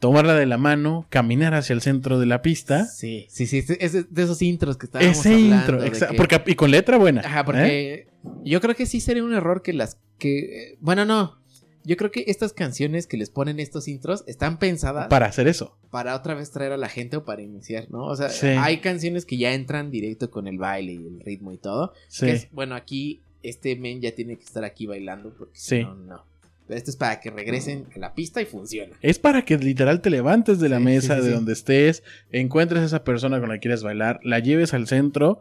tomarla 0.00 0.34
de 0.34 0.46
la 0.46 0.58
mano, 0.58 1.06
caminar 1.10 1.54
hacia 1.54 1.74
el 1.74 1.80
centro 1.80 2.18
de 2.18 2.26
la 2.26 2.42
pista. 2.42 2.84
Sí, 2.84 3.26
sí, 3.30 3.46
sí. 3.46 3.64
Es 3.80 3.92
de 3.92 4.22
esos 4.22 4.42
intros 4.42 4.76
que 4.76 4.86
estábamos 4.86 5.18
Ese 5.18 5.34
hablando. 5.34 5.56
intro, 5.56 5.80
de 5.82 5.90
exa- 5.92 6.10
que- 6.10 6.16
porque, 6.16 6.42
y 6.46 6.54
con 6.54 6.70
letra 6.70 6.98
buena. 6.98 7.22
Ajá, 7.22 7.40
¿eh? 7.40 7.44
porque 7.44 8.08
yo 8.44 8.60
creo 8.60 8.74
que 8.74 8.86
sí 8.86 9.00
sería 9.00 9.24
un 9.24 9.32
error 9.34 9.62
que 9.62 9.72
las 9.72 9.98
que 10.18 10.38
eh, 10.72 10.76
bueno, 10.80 11.04
no. 11.04 11.38
Yo 11.88 11.96
creo 11.96 12.10
que 12.10 12.24
estas 12.28 12.52
canciones 12.52 13.06
que 13.06 13.16
les 13.16 13.30
ponen 13.30 13.58
estos 13.60 13.88
intros 13.88 14.22
están 14.26 14.58
pensadas 14.58 15.04
para, 15.04 15.08
Para 15.08 15.26
hacer 15.26 15.48
eso. 15.48 15.74
otra 15.90 16.34
vez 16.34 16.50
traer 16.50 16.72
a 16.72 16.76
la 16.76 16.88
gente 16.90 17.16
o 17.16 17.24
para 17.24 17.40
iniciar, 17.40 17.90
¿no? 17.90 18.04
O 18.04 18.14
sea, 18.14 18.28
Sí. 18.28 18.46
hay 18.48 18.78
canciones 18.80 19.24
que 19.24 19.38
ya 19.38 19.54
entran 19.54 19.90
directo 19.90 20.30
con 20.30 20.46
el 20.46 20.58
baile 20.58 20.92
y 20.92 21.06
el 21.06 21.20
ritmo 21.20 21.50
y 21.52 21.56
todo. 21.56 21.94
Sí. 22.08 22.26
Que 22.26 22.32
es, 22.32 22.48
bueno, 22.52 22.74
aquí 22.74 23.22
este 23.42 23.74
men 23.76 24.00
ya 24.02 24.12
tiene 24.14 24.36
que 24.36 24.44
estar 24.44 24.64
aquí 24.64 24.84
bailando 24.86 25.30
porque 25.36 25.58
Sí. 25.58 25.76
si 25.78 25.82
no, 25.84 25.94
no. 25.94 26.24
Pero 26.66 26.76
esto 26.76 26.90
es 26.90 26.96
para 26.98 27.18
que 27.20 27.30
regresen 27.30 27.86
a 27.96 27.98
la 27.98 28.14
pista 28.14 28.42
y 28.42 28.44
funciona. 28.44 28.94
Es 29.00 29.18
para 29.18 29.42
que 29.46 29.56
literal 29.56 30.02
te 30.02 30.10
levantes 30.10 30.60
de 30.60 30.68
la 30.68 30.76
Sí, 30.76 30.84
mesa, 30.84 31.16
sí, 31.16 31.22
sí, 31.22 31.28
de 31.28 31.34
donde 31.34 31.54
estés, 31.54 32.02
encuentres 32.30 32.82
a 32.82 32.84
esa 32.84 33.04
persona 33.04 33.40
con 33.40 33.48
la 33.48 33.54
que 33.54 33.60
quieres 33.60 33.82
bailar, 33.82 34.20
la 34.22 34.38
lleves 34.40 34.74
al 34.74 34.86
centro 34.86 35.40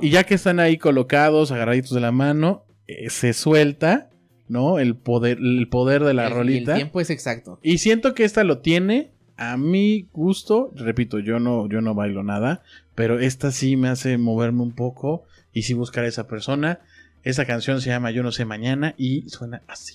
y 0.00 0.10
ya 0.10 0.24
que 0.24 0.34
están 0.34 0.58
ahí 0.58 0.76
colocados, 0.76 1.52
agarraditos 1.52 1.92
de 1.92 2.00
la 2.00 2.10
mano, 2.10 2.64
eh, 2.88 3.08
se 3.10 3.32
suelta, 3.34 4.10
¿no? 4.48 4.78
El 4.78 4.94
poder, 4.96 5.38
el 5.38 5.68
poder 5.68 6.04
de 6.04 6.14
la 6.14 6.26
El- 6.28 6.32
rolita. 6.34 6.72
el 6.72 6.76
tiempo 6.78 7.00
es 7.00 7.10
exacto. 7.10 7.58
Y 7.62 7.78
siento 7.78 8.14
que 8.14 8.24
esta 8.24 8.44
lo 8.44 8.58
tiene. 8.58 9.10
A 9.36 9.56
mi 9.56 10.06
gusto, 10.12 10.70
repito, 10.76 11.18
yo 11.18 11.40
no, 11.40 11.68
yo 11.68 11.80
no 11.80 11.94
bailo 11.94 12.22
nada, 12.22 12.62
pero 12.94 13.18
esta 13.18 13.50
sí 13.50 13.76
me 13.76 13.88
hace 13.88 14.16
moverme 14.16 14.62
un 14.62 14.70
poco 14.72 15.24
y 15.52 15.62
sí 15.62 15.74
buscar 15.74 16.04
a 16.04 16.08
esa 16.08 16.28
persona. 16.28 16.78
Esa 17.24 17.44
canción 17.44 17.80
se 17.80 17.88
llama 17.90 18.12
Yo 18.12 18.22
no 18.22 18.30
sé 18.30 18.44
mañana 18.44 18.94
y 18.96 19.28
suena 19.30 19.62
así. 19.66 19.94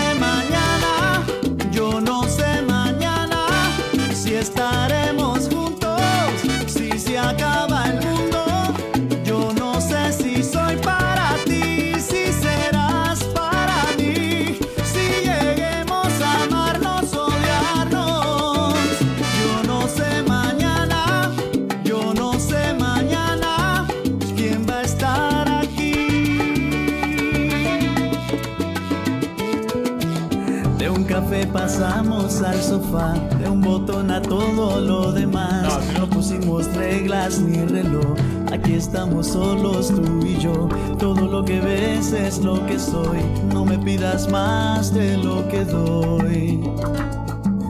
Pasamos 31.81 32.41
al 32.43 32.61
sofá, 32.61 33.13
de 33.39 33.49
un 33.49 33.59
botón 33.59 34.11
a 34.11 34.21
todo 34.21 34.79
lo 34.81 35.11
demás. 35.11 35.63
No, 35.63 35.81
si 35.81 35.93
no- 35.93 35.99
No 36.01 36.09
pusimos 36.11 36.71
reglas 36.75 37.39
ni 37.39 37.57
reloj, 37.65 38.15
aquí 38.51 38.73
estamos 38.73 39.25
solos 39.27 39.87
tú 39.87 40.23
y 40.23 40.37
yo. 40.39 40.69
Todo 40.99 41.27
lo 41.27 41.43
que 41.43 41.59
ves 41.59 42.13
es 42.13 42.37
lo 42.43 42.63
que 42.67 42.77
soy, 42.77 43.17
no 43.51 43.65
me 43.65 43.79
pidas 43.79 44.29
más 44.29 44.93
de 44.93 45.17
lo 45.17 45.47
que 45.49 45.65
doy. 45.65 46.57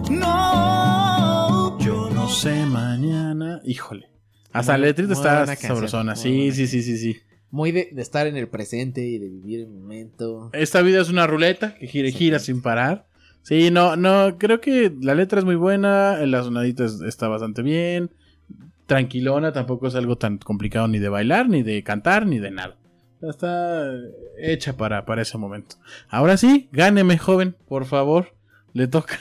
No, 0.10 1.78
yo 1.80 2.10
no 2.10 2.28
sé, 2.28 2.66
mañana. 2.66 3.62
Híjole. 3.64 4.10
Hasta 4.52 4.74
la 4.78 4.88
letrita 4.88 5.14
Muy 5.14 5.18
está 5.26 5.56
sabrosona. 5.56 6.18
Sí, 6.18 6.52
sí, 6.52 6.68
sí, 6.68 6.84
sí, 6.84 6.98
sí. 6.98 7.16
Muy 7.50 7.72
de, 7.72 7.90
de 7.94 8.02
estar 8.02 8.28
en 8.28 8.36
el 8.36 8.50
presente 8.50 9.06
y 9.06 9.20
de 9.20 9.30
vivir 9.30 9.62
el 9.62 9.70
momento. 9.70 10.50
Esta 10.52 10.82
vida 10.82 11.00
es 11.02 11.08
una 11.10 11.28
ruleta 11.28 11.76
que 11.76 11.88
gira 11.88 12.10
y 12.10 12.12
gira 12.12 12.40
sin 12.40 12.62
parar. 12.62 13.08
Sí, 13.44 13.72
no, 13.72 13.96
no, 13.96 14.38
creo 14.38 14.62
que 14.62 14.94
la 15.02 15.16
letra 15.16 15.40
es 15.40 15.46
muy 15.46 15.56
buena, 15.56 16.18
la 16.26 16.44
sonadita 16.44 16.86
es- 16.86 17.02
está 17.02 17.28
bastante 17.28 17.62
bien, 17.64 18.12
tranquilona, 18.86 19.52
tampoco 19.52 19.88
es 19.88 19.96
algo 19.96 20.18
tan 20.18 20.38
complicado 20.38 20.88
ni 20.88 21.00
de 21.00 21.10
bailar, 21.10 21.50
ni 21.50 21.64
de 21.64 21.84
cantar, 21.84 22.26
ni 22.28 22.40
de 22.40 22.52
nada. 22.52 22.78
Está 23.22 23.92
hecha 24.40 24.74
para, 24.78 25.06
para 25.06 25.22
ese 25.22 25.38
momento. 25.38 25.76
Ahora 26.10 26.38
sí, 26.38 26.70
gáneme, 26.72 27.18
joven, 27.18 27.56
por 27.68 27.86
favor, 27.86 28.34
le 28.74 28.88
toca. 28.88 29.20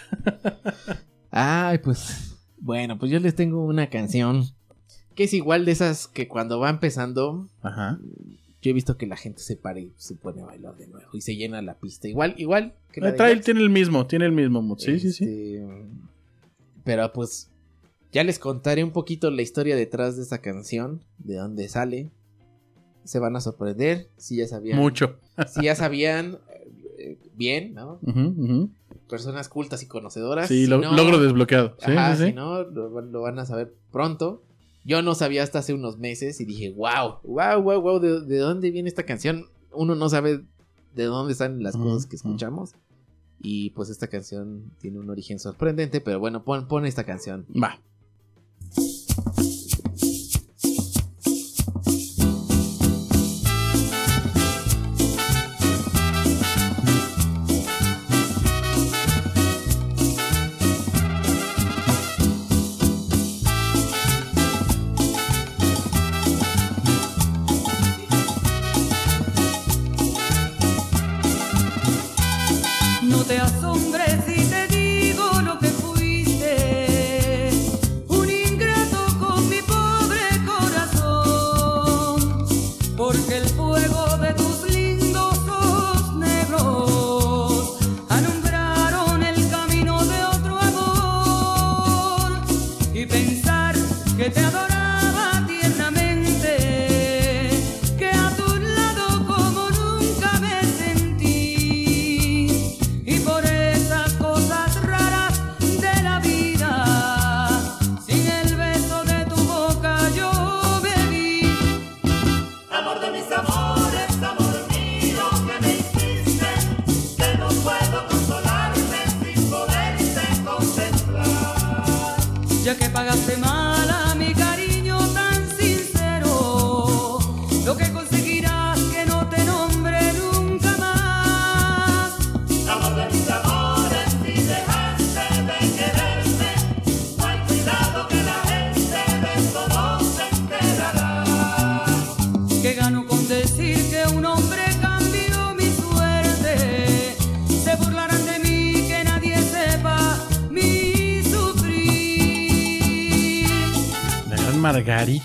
Ay, 1.31 1.79
pues. 1.79 2.37
Bueno, 2.59 2.99
pues 2.99 3.11
yo 3.11 3.21
les 3.21 3.35
tengo 3.35 3.65
una 3.65 3.89
canción 3.89 4.45
que 5.15 5.25
es 5.25 5.35
igual 5.35 5.65
de 5.65 5.73
esas 5.73 6.09
que 6.09 6.29
cuando 6.29 6.61
va 6.61 6.71
empezando, 6.71 7.49
Ajá. 7.63 7.99
Yo 8.63 8.71
he 8.71 8.75
visto 8.75 8.97
que 8.97 9.07
la 9.07 9.17
gente 9.17 9.41
se 9.43 9.57
para 9.57 9.81
y 9.81 9.93
se 9.97 10.15
pone 10.17 10.43
a 10.43 10.47
bailar 10.47 10.77
de 10.77 10.87
nuevo 10.87 11.09
y 11.15 11.21
se 11.23 11.35
llena 11.37 11.63
la 11.63 11.75
pista. 11.79 12.09
Igual, 12.09 12.35
igual 12.37 12.75
que 12.93 13.01
la 13.01 13.07
El 13.09 13.13
de 13.13 13.17
trail 13.19 13.41
tiene 13.43 13.61
el 13.61 13.71
mismo, 13.71 14.07
tiene 14.07 14.27
el 14.27 14.33
mismo 14.33 14.61
mood. 14.63 14.79
Sí, 14.79 14.99
sí, 15.01 15.13
sí. 15.13 15.25
Este, 15.25 15.67
Pero 16.85 17.13
pues 17.13 17.51
ya 18.13 18.25
les 18.25 18.39
contaré 18.39 18.83
un 18.85 18.91
poquito 18.91 19.31
la 19.31 19.43
historia 19.43 19.77
detrás 19.77 20.17
de 20.17 20.23
esa 20.25 20.39
canción, 20.43 21.03
de 21.19 21.37
dónde 21.37 21.69
sale. 21.69 22.11
Se 23.05 23.19
van 23.19 23.35
a 23.37 23.41
sorprender 23.41 24.09
si 24.17 24.37
ya 24.37 24.47
sabían. 24.47 24.79
Mucho. 24.79 25.17
Si 25.49 25.63
ya 25.65 25.75
sabían 25.75 26.39
eh, 26.99 27.17
bien, 27.35 27.73
¿no? 27.73 27.99
Personas 29.09 29.49
cultas 29.49 29.83
y 29.83 29.87
conocedoras. 29.87 30.49
Sí, 30.49 30.65
Si 30.65 30.71
lo- 30.71 30.79
no- 30.79 30.95
logro 30.95 31.19
desbloqueado. 31.19 31.77
Sí, 31.79 31.93
Ajá, 31.93 32.15
sí, 32.15 32.23
sí. 32.25 32.29
si 32.29 32.33
no, 32.35 32.63
lo, 32.65 33.01
lo 33.01 33.21
van 33.23 33.39
a 33.39 33.47
saber 33.47 33.73
pronto. 33.91 34.43
Yo 34.85 35.03
no 35.03 35.15
sabía 35.15 35.43
hasta 35.43 35.59
hace 35.59 35.75
unos 35.75 35.99
meses 35.99 36.41
y 36.41 36.45
dije, 36.45 36.71
wow, 36.71 37.19
wow, 37.23 37.63
wow, 37.63 37.81
wow, 37.81 38.01
¿de, 38.01 38.21
de 38.23 38.39
dónde 38.39 38.71
viene 38.71 38.89
esta 38.89 39.05
canción? 39.05 39.47
Uno 39.73 39.95
no 39.95 40.09
sabe 40.09 40.43
de 40.95 41.05
dónde 41.05 41.33
están 41.33 41.63
las 41.63 41.77
cosas 41.77 42.07
que 42.07 42.17
escuchamos. 42.17 42.73
Y 43.43 43.71
pues 43.71 43.89
esta 43.89 44.09
canción 44.09 44.71
tiene 44.81 44.99
un 44.99 45.09
origen 45.09 45.39
sorprendente, 45.39 46.01
pero 46.01 46.19
bueno, 46.19 46.45
pon, 46.45 46.69
pon 46.69 46.85
esta 46.85 47.05
canción. 47.05 47.47
Va. 47.51 47.81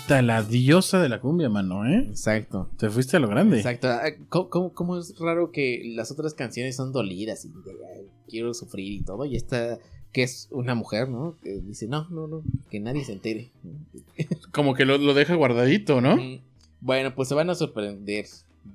La 0.08 0.42
diosa 0.42 1.00
de 1.02 1.08
la 1.08 1.20
cumbia, 1.20 1.48
mano, 1.48 1.84
¿eh? 1.84 2.06
Exacto. 2.08 2.70
Te 2.78 2.88
fuiste 2.90 3.16
a 3.16 3.20
lo 3.20 3.28
grande. 3.28 3.56
Exacto. 3.56 3.88
Ah, 3.88 4.02
¿Cómo, 4.28 4.48
cómo- 4.50 4.72
cómo 4.72 4.98
es 4.98 5.18
raro 5.18 5.50
que 5.50 5.82
las 5.96 6.10
otras 6.12 6.32
canciones 6.34 6.76
son 6.76 6.92
dolidas 6.92 7.44
y 7.44 7.48
de, 7.48 7.54
"Ay, 7.94 8.06
quiero 8.28 8.54
sufrir 8.54 8.92
y 8.92 9.00
todo? 9.02 9.24
Y 9.24 9.34
esta, 9.34 9.78
que 10.12 10.22
es 10.22 10.48
una 10.52 10.74
mujer, 10.76 11.08
¿no? 11.08 11.36
Que 11.42 11.60
dice, 11.60 11.88
no, 11.88 12.08
no, 12.10 12.28
no, 12.28 12.42
que 12.70 12.78
nadie 12.78 13.04
se 13.04 13.14
entere. 13.14 13.50
Como 14.52 14.74
que 14.74 14.84
lo, 14.84 14.96
lo 14.98 15.12
deja 15.12 15.34
guardadito, 15.34 16.00
¿no? 16.00 16.16
Mm, 16.16 16.40
Bueno, 16.80 17.14
pues 17.14 17.28
se 17.28 17.34
van 17.34 17.50
a 17.50 17.54
sorprender 17.56 18.26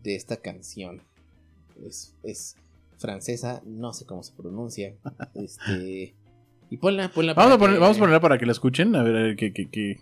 de 0.04 0.16
esta 0.16 0.36
canción. 0.38 1.02
Es, 1.86 2.14
es 2.24 2.56
francesa, 2.98 3.62
no 3.66 3.94
sé 3.94 4.06
cómo 4.06 4.22
se 4.24 4.34
pronuncia. 4.34 4.94
Este. 5.34 6.14
Y 6.70 6.78
ponla, 6.78 7.10
ponla. 7.10 7.34
Vamos 7.34 7.52
para 7.52 7.56
a, 7.56 7.58
poner, 7.60 7.76
que- 7.76 7.80
vamos 7.80 7.98
a 7.98 8.00
ponerla 8.00 8.20
para 8.20 8.38
que 8.38 8.46
la 8.46 8.52
escuchen, 8.52 8.96
a 8.96 9.04
ver, 9.04 9.16
a 9.16 9.22
ver 9.24 9.36
qué, 9.38 9.54
qué, 9.54 9.70
qué- 9.70 10.02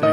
Je 0.00 0.06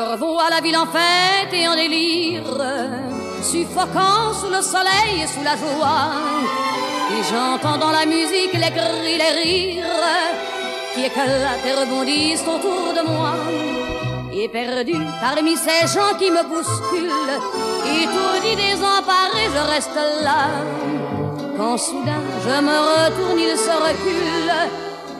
revois 0.00 0.48
la 0.48 0.60
ville 0.62 0.76
en 0.78 0.86
fête 0.86 1.52
et 1.52 1.68
en 1.68 1.74
délire, 1.76 2.42
suffocant 3.42 4.32
sous 4.32 4.48
le 4.48 4.62
soleil 4.62 5.22
et 5.22 5.26
sous 5.26 5.42
la 5.42 5.54
joie. 5.56 6.12
Et 7.10 7.22
j'entends 7.30 7.76
dans 7.76 7.90
la 7.90 8.06
musique 8.06 8.54
les 8.54 8.70
cris, 8.70 9.18
les 9.18 9.32
rires 9.42 9.84
qui 10.94 11.04
éclatent 11.04 11.66
et 11.66 11.74
rebondissent 11.74 12.48
autour 12.48 12.94
de 12.94 13.02
moi. 13.06 13.34
Et 14.32 14.48
perdu 14.48 14.94
parmi 15.20 15.56
ces 15.56 15.86
gens 15.94 16.16
qui 16.18 16.30
me 16.30 16.42
bousculent, 16.48 17.38
étourdi, 18.02 18.54
désemparé, 18.56 19.44
je 19.54 19.62
reste 19.72 19.98
là. 20.22 20.48
Quand 21.56 21.76
soudain 21.78 22.20
je 22.44 22.60
me 22.62 22.76
retourne, 22.88 23.38
il 23.38 23.56
se 23.56 23.70
recule, 23.88 24.52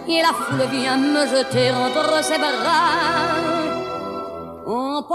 et 0.09 0.21
la 0.23 0.33
foule 0.33 0.69
vient 0.71 0.97
me 0.99 1.27
jeter 1.27 1.71
entre 1.73 2.23
ses 2.23 2.39
bras. 2.39 3.35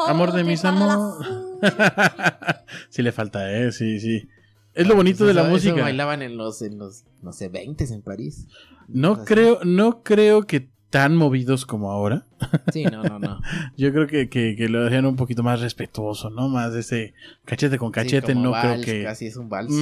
Amor 0.07 0.31
de 0.33 0.43
mis 0.43 0.65
amores. 0.65 1.13
sí 2.89 3.01
le 3.03 3.11
falta, 3.11 3.49
¿eh? 3.51 3.71
Sí, 3.71 3.99
sí. 3.99 4.27
Es 4.73 4.87
lo 4.87 4.95
bonito 4.95 5.25
de 5.25 5.33
la 5.35 5.41
Eso- 5.43 5.55
eso 5.55 5.67
música. 5.69 5.83
bailaban 5.83 6.21
en 6.23 6.35
los, 6.35 6.61
en 6.63 6.77
los, 6.79 7.03
no 7.21 7.31
sé, 7.31 7.47
20 7.47 7.83
en 7.93 8.01
París. 8.01 8.47
No 8.87 9.23
creo, 9.23 9.59
no 9.63 10.01
creo 10.03 10.43
que 10.47 10.69
tan 10.93 11.15
movidos 11.15 11.65
como 11.65 11.91
ahora. 11.91 12.23
Sí, 12.71 12.83
no, 12.83 13.01
no, 13.01 13.17
no. 13.17 13.41
Yo 13.77 13.91
creo 13.91 14.05
que, 14.05 14.29
que, 14.29 14.55
que 14.55 14.69
lo 14.69 14.85
hacían 14.85 15.07
un 15.07 15.15
poquito 15.15 15.41
más 15.41 15.59
respetuoso, 15.59 16.29
¿no? 16.29 16.49
Más 16.49 16.75
ese 16.75 17.15
cachete 17.45 17.79
con 17.79 17.91
cachete, 17.91 18.27
Sí, 18.27 18.33
como 18.33 18.43
no 18.45 18.51
vals, 18.51 18.83
creo 18.83 18.99
que. 18.99 19.03
Casi 19.03 19.25
es 19.25 19.35
un 19.35 19.49
vals. 19.49 19.73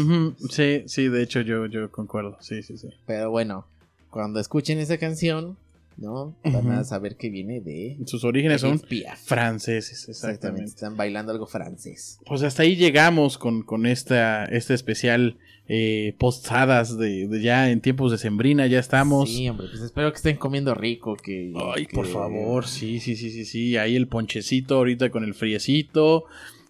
Sí, 0.51 0.83
sí, 0.87 1.09
de 1.09 1.21
hecho 1.21 1.41
yo, 1.41 1.65
yo 1.65 1.91
concuerdo. 1.91 2.37
Sí, 2.39 2.63
sí, 2.63 2.77
sí. 2.77 2.87
Pero 3.05 3.29
bueno, 3.29 3.65
cuando 4.09 4.39
escuchen 4.39 4.79
esa 4.79 4.97
canción, 4.97 5.57
¿no? 5.97 6.33
Van 6.45 6.71
a 6.71 6.85
saber 6.85 7.17
que 7.17 7.29
viene 7.29 7.59
de 7.59 7.97
Sus 8.05 8.23
orígenes 8.23 8.61
son 8.61 8.79
Piaf. 8.79 9.19
franceses, 9.19 10.07
Exactamente. 10.07 10.11
exactamente. 10.37 10.69
Están 10.69 10.95
bailando 10.95 11.33
algo 11.33 11.45
francés. 11.45 12.19
Pues 12.25 12.41
hasta 12.43 12.63
ahí 12.63 12.77
llegamos 12.77 13.37
con, 13.37 13.63
con 13.63 13.85
esta, 13.85 14.45
este 14.45 14.73
especial 14.75 15.35
eh, 15.73 16.15
postadas 16.19 16.97
de, 16.97 17.27
de 17.29 17.41
ya 17.41 17.69
en 17.71 17.79
tiempos 17.79 18.11
de 18.11 18.17
sembrina, 18.17 18.67
ya 18.67 18.77
estamos. 18.79 19.29
Sí, 19.33 19.47
hombre, 19.47 19.67
pues 19.69 19.81
espero 19.81 20.11
que 20.11 20.17
estén 20.17 20.35
comiendo 20.35 20.75
rico, 20.75 21.15
que... 21.15 21.53
Ay, 21.75 21.85
por 21.93 22.07
favor, 22.07 22.67
sí, 22.67 22.99
sí, 22.99 23.15
sí, 23.15 23.29
sí, 23.31 23.45
sí. 23.45 23.77
Ahí 23.77 23.95
el 23.95 24.07
ponchecito 24.09 24.75
ahorita 24.75 25.11
con 25.11 25.23
el 25.23 25.33
friecito, 25.33 26.25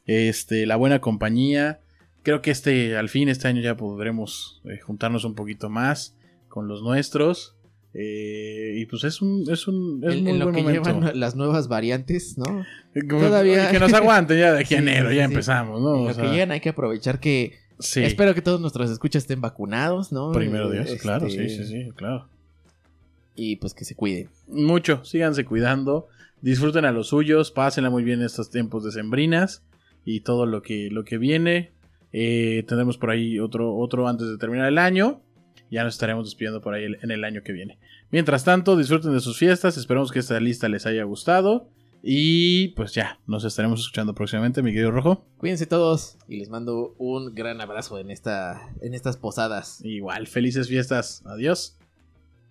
este, 0.06 0.68
la 0.68 0.76
buena 0.76 1.02
compañía. 1.02 1.80
Creo 2.22 2.44
que 2.44 2.52
este, 2.52 2.96
al 2.96 3.10
fin, 3.10 3.28
este 3.30 3.48
año 3.48 3.62
ya 3.62 3.76
podremos 3.76 4.62
eh, 4.66 4.80
juntarnos 4.80 5.24
un 5.26 5.34
poquito 5.34 5.70
más 5.72 6.16
con 6.48 6.68
los 6.68 6.84
nuestros. 6.84 7.56
Eh, 7.96 8.76
y 8.78 8.86
pues 8.86 9.04
es 9.04 9.22
un, 9.22 9.46
es 9.52 9.68
un, 9.68 10.02
es 10.08 10.14
En, 10.14 10.22
muy 10.24 10.32
en 10.34 10.40
lo 10.40 10.46
buen 10.46 10.56
que 10.58 10.62
momento. 10.62 10.90
llevan 10.94 11.20
las 11.20 11.36
nuevas 11.36 11.68
variantes, 11.68 12.38
¿no? 12.38 12.64
Todavía- 13.10 13.72
Que 13.72 13.80
nos 13.80 13.94
aguanten 13.94 14.38
ya 14.38 14.54
de 14.54 14.60
aquí 14.62 14.76
a 14.76 14.78
enero, 14.80 15.10
sí, 15.10 15.16
ya 15.16 15.26
sí. 15.28 15.32
empezamos, 15.34 15.82
¿no? 15.82 15.96
En 15.96 16.02
O 16.02 16.08
lo 16.10 16.14
sea, 16.14 16.24
que 16.24 16.30
llegan 16.32 16.52
hay 16.52 16.60
que 16.60 16.70
aprovechar 16.70 17.20
que... 17.20 17.54
sí. 17.82 18.04
Espero 18.04 18.34
que 18.34 18.42
todos 18.42 18.60
nuestros 18.62 18.90
escuchas 18.90 19.24
estén 19.24 19.42
vacunados, 19.42 20.12
¿no? 20.12 20.32
Primero 20.32 20.70
Dios, 20.70 20.94
claro, 21.02 21.30
sí, 21.30 21.38
este, 21.40 21.66
sí, 21.66 21.84
sí, 21.86 21.92
claro. 21.96 22.28
Y 23.36 23.56
pues 23.58 23.74
que 23.74 23.86
se 23.86 23.96
cuiden. 23.96 24.30
Mucho, 24.48 25.04
síganse 25.06 25.46
cuidando, 25.46 26.08
disfruten 26.42 26.86
a 26.86 26.92
los 26.92 27.08
suyos, 27.08 27.52
pásenla 27.52 27.90
muy 27.90 28.04
bien 28.04 28.22
estos 28.22 28.50
tiempos 28.50 28.84
de 28.84 28.92
sembrinas 28.92 29.64
y 30.06 30.22
todo 30.22 30.46
lo 30.46 30.62
que, 30.62 30.90
lo 30.92 31.04
que 31.04 31.18
viene. 31.18 31.72
Eh, 32.14 32.64
tendremos 32.68 32.98
por 32.98 33.10
ahí 33.10 33.40
otro, 33.40 33.76
otro 33.76 34.08
antes 34.08 34.28
de 34.28 34.38
terminar 34.38 34.68
el 34.68 34.78
año. 34.78 35.22
Ya 35.70 35.84
nos 35.86 35.94
estaremos 35.94 36.26
despidiendo 36.26 36.60
por 36.62 36.74
ahí 36.74 36.84
el- 36.84 36.98
en 37.02 37.12
el 37.12 37.24
año 37.24 37.42
que 37.44 37.54
viene. 37.54 37.78
Mientras 38.12 38.44
tanto, 38.44 38.76
disfruten 38.76 39.14
de 39.14 39.22
sus 39.22 39.38
fiestas, 39.38 39.78
esperamos 39.78 40.12
que 40.12 40.20
esta 40.20 40.38
lista 40.42 40.68
les 40.68 40.86
haya 40.86 41.04
gustado. 41.06 41.70
Y 42.04 42.70
pues 42.70 42.94
ya, 42.94 43.20
nos 43.28 43.44
estaremos 43.44 43.80
escuchando 43.82 44.16
próximamente, 44.16 44.62
mi 44.64 44.72
querido 44.72 44.92
Rojo. 44.92 45.26
Cuídense 45.38 45.68
todos 45.68 46.18
y 46.28 46.38
les 46.38 46.50
mando 46.50 46.96
un 46.98 47.36
gran 47.36 47.62
abrazo 47.62 48.00
en 48.00 48.10
esta 48.10 48.70
en 48.82 48.94
estas 48.94 49.18
posadas. 49.18 49.84
Igual, 49.84 50.28
felices 50.28 50.68
fiestas. 50.68 51.22
Adiós. 51.26 51.78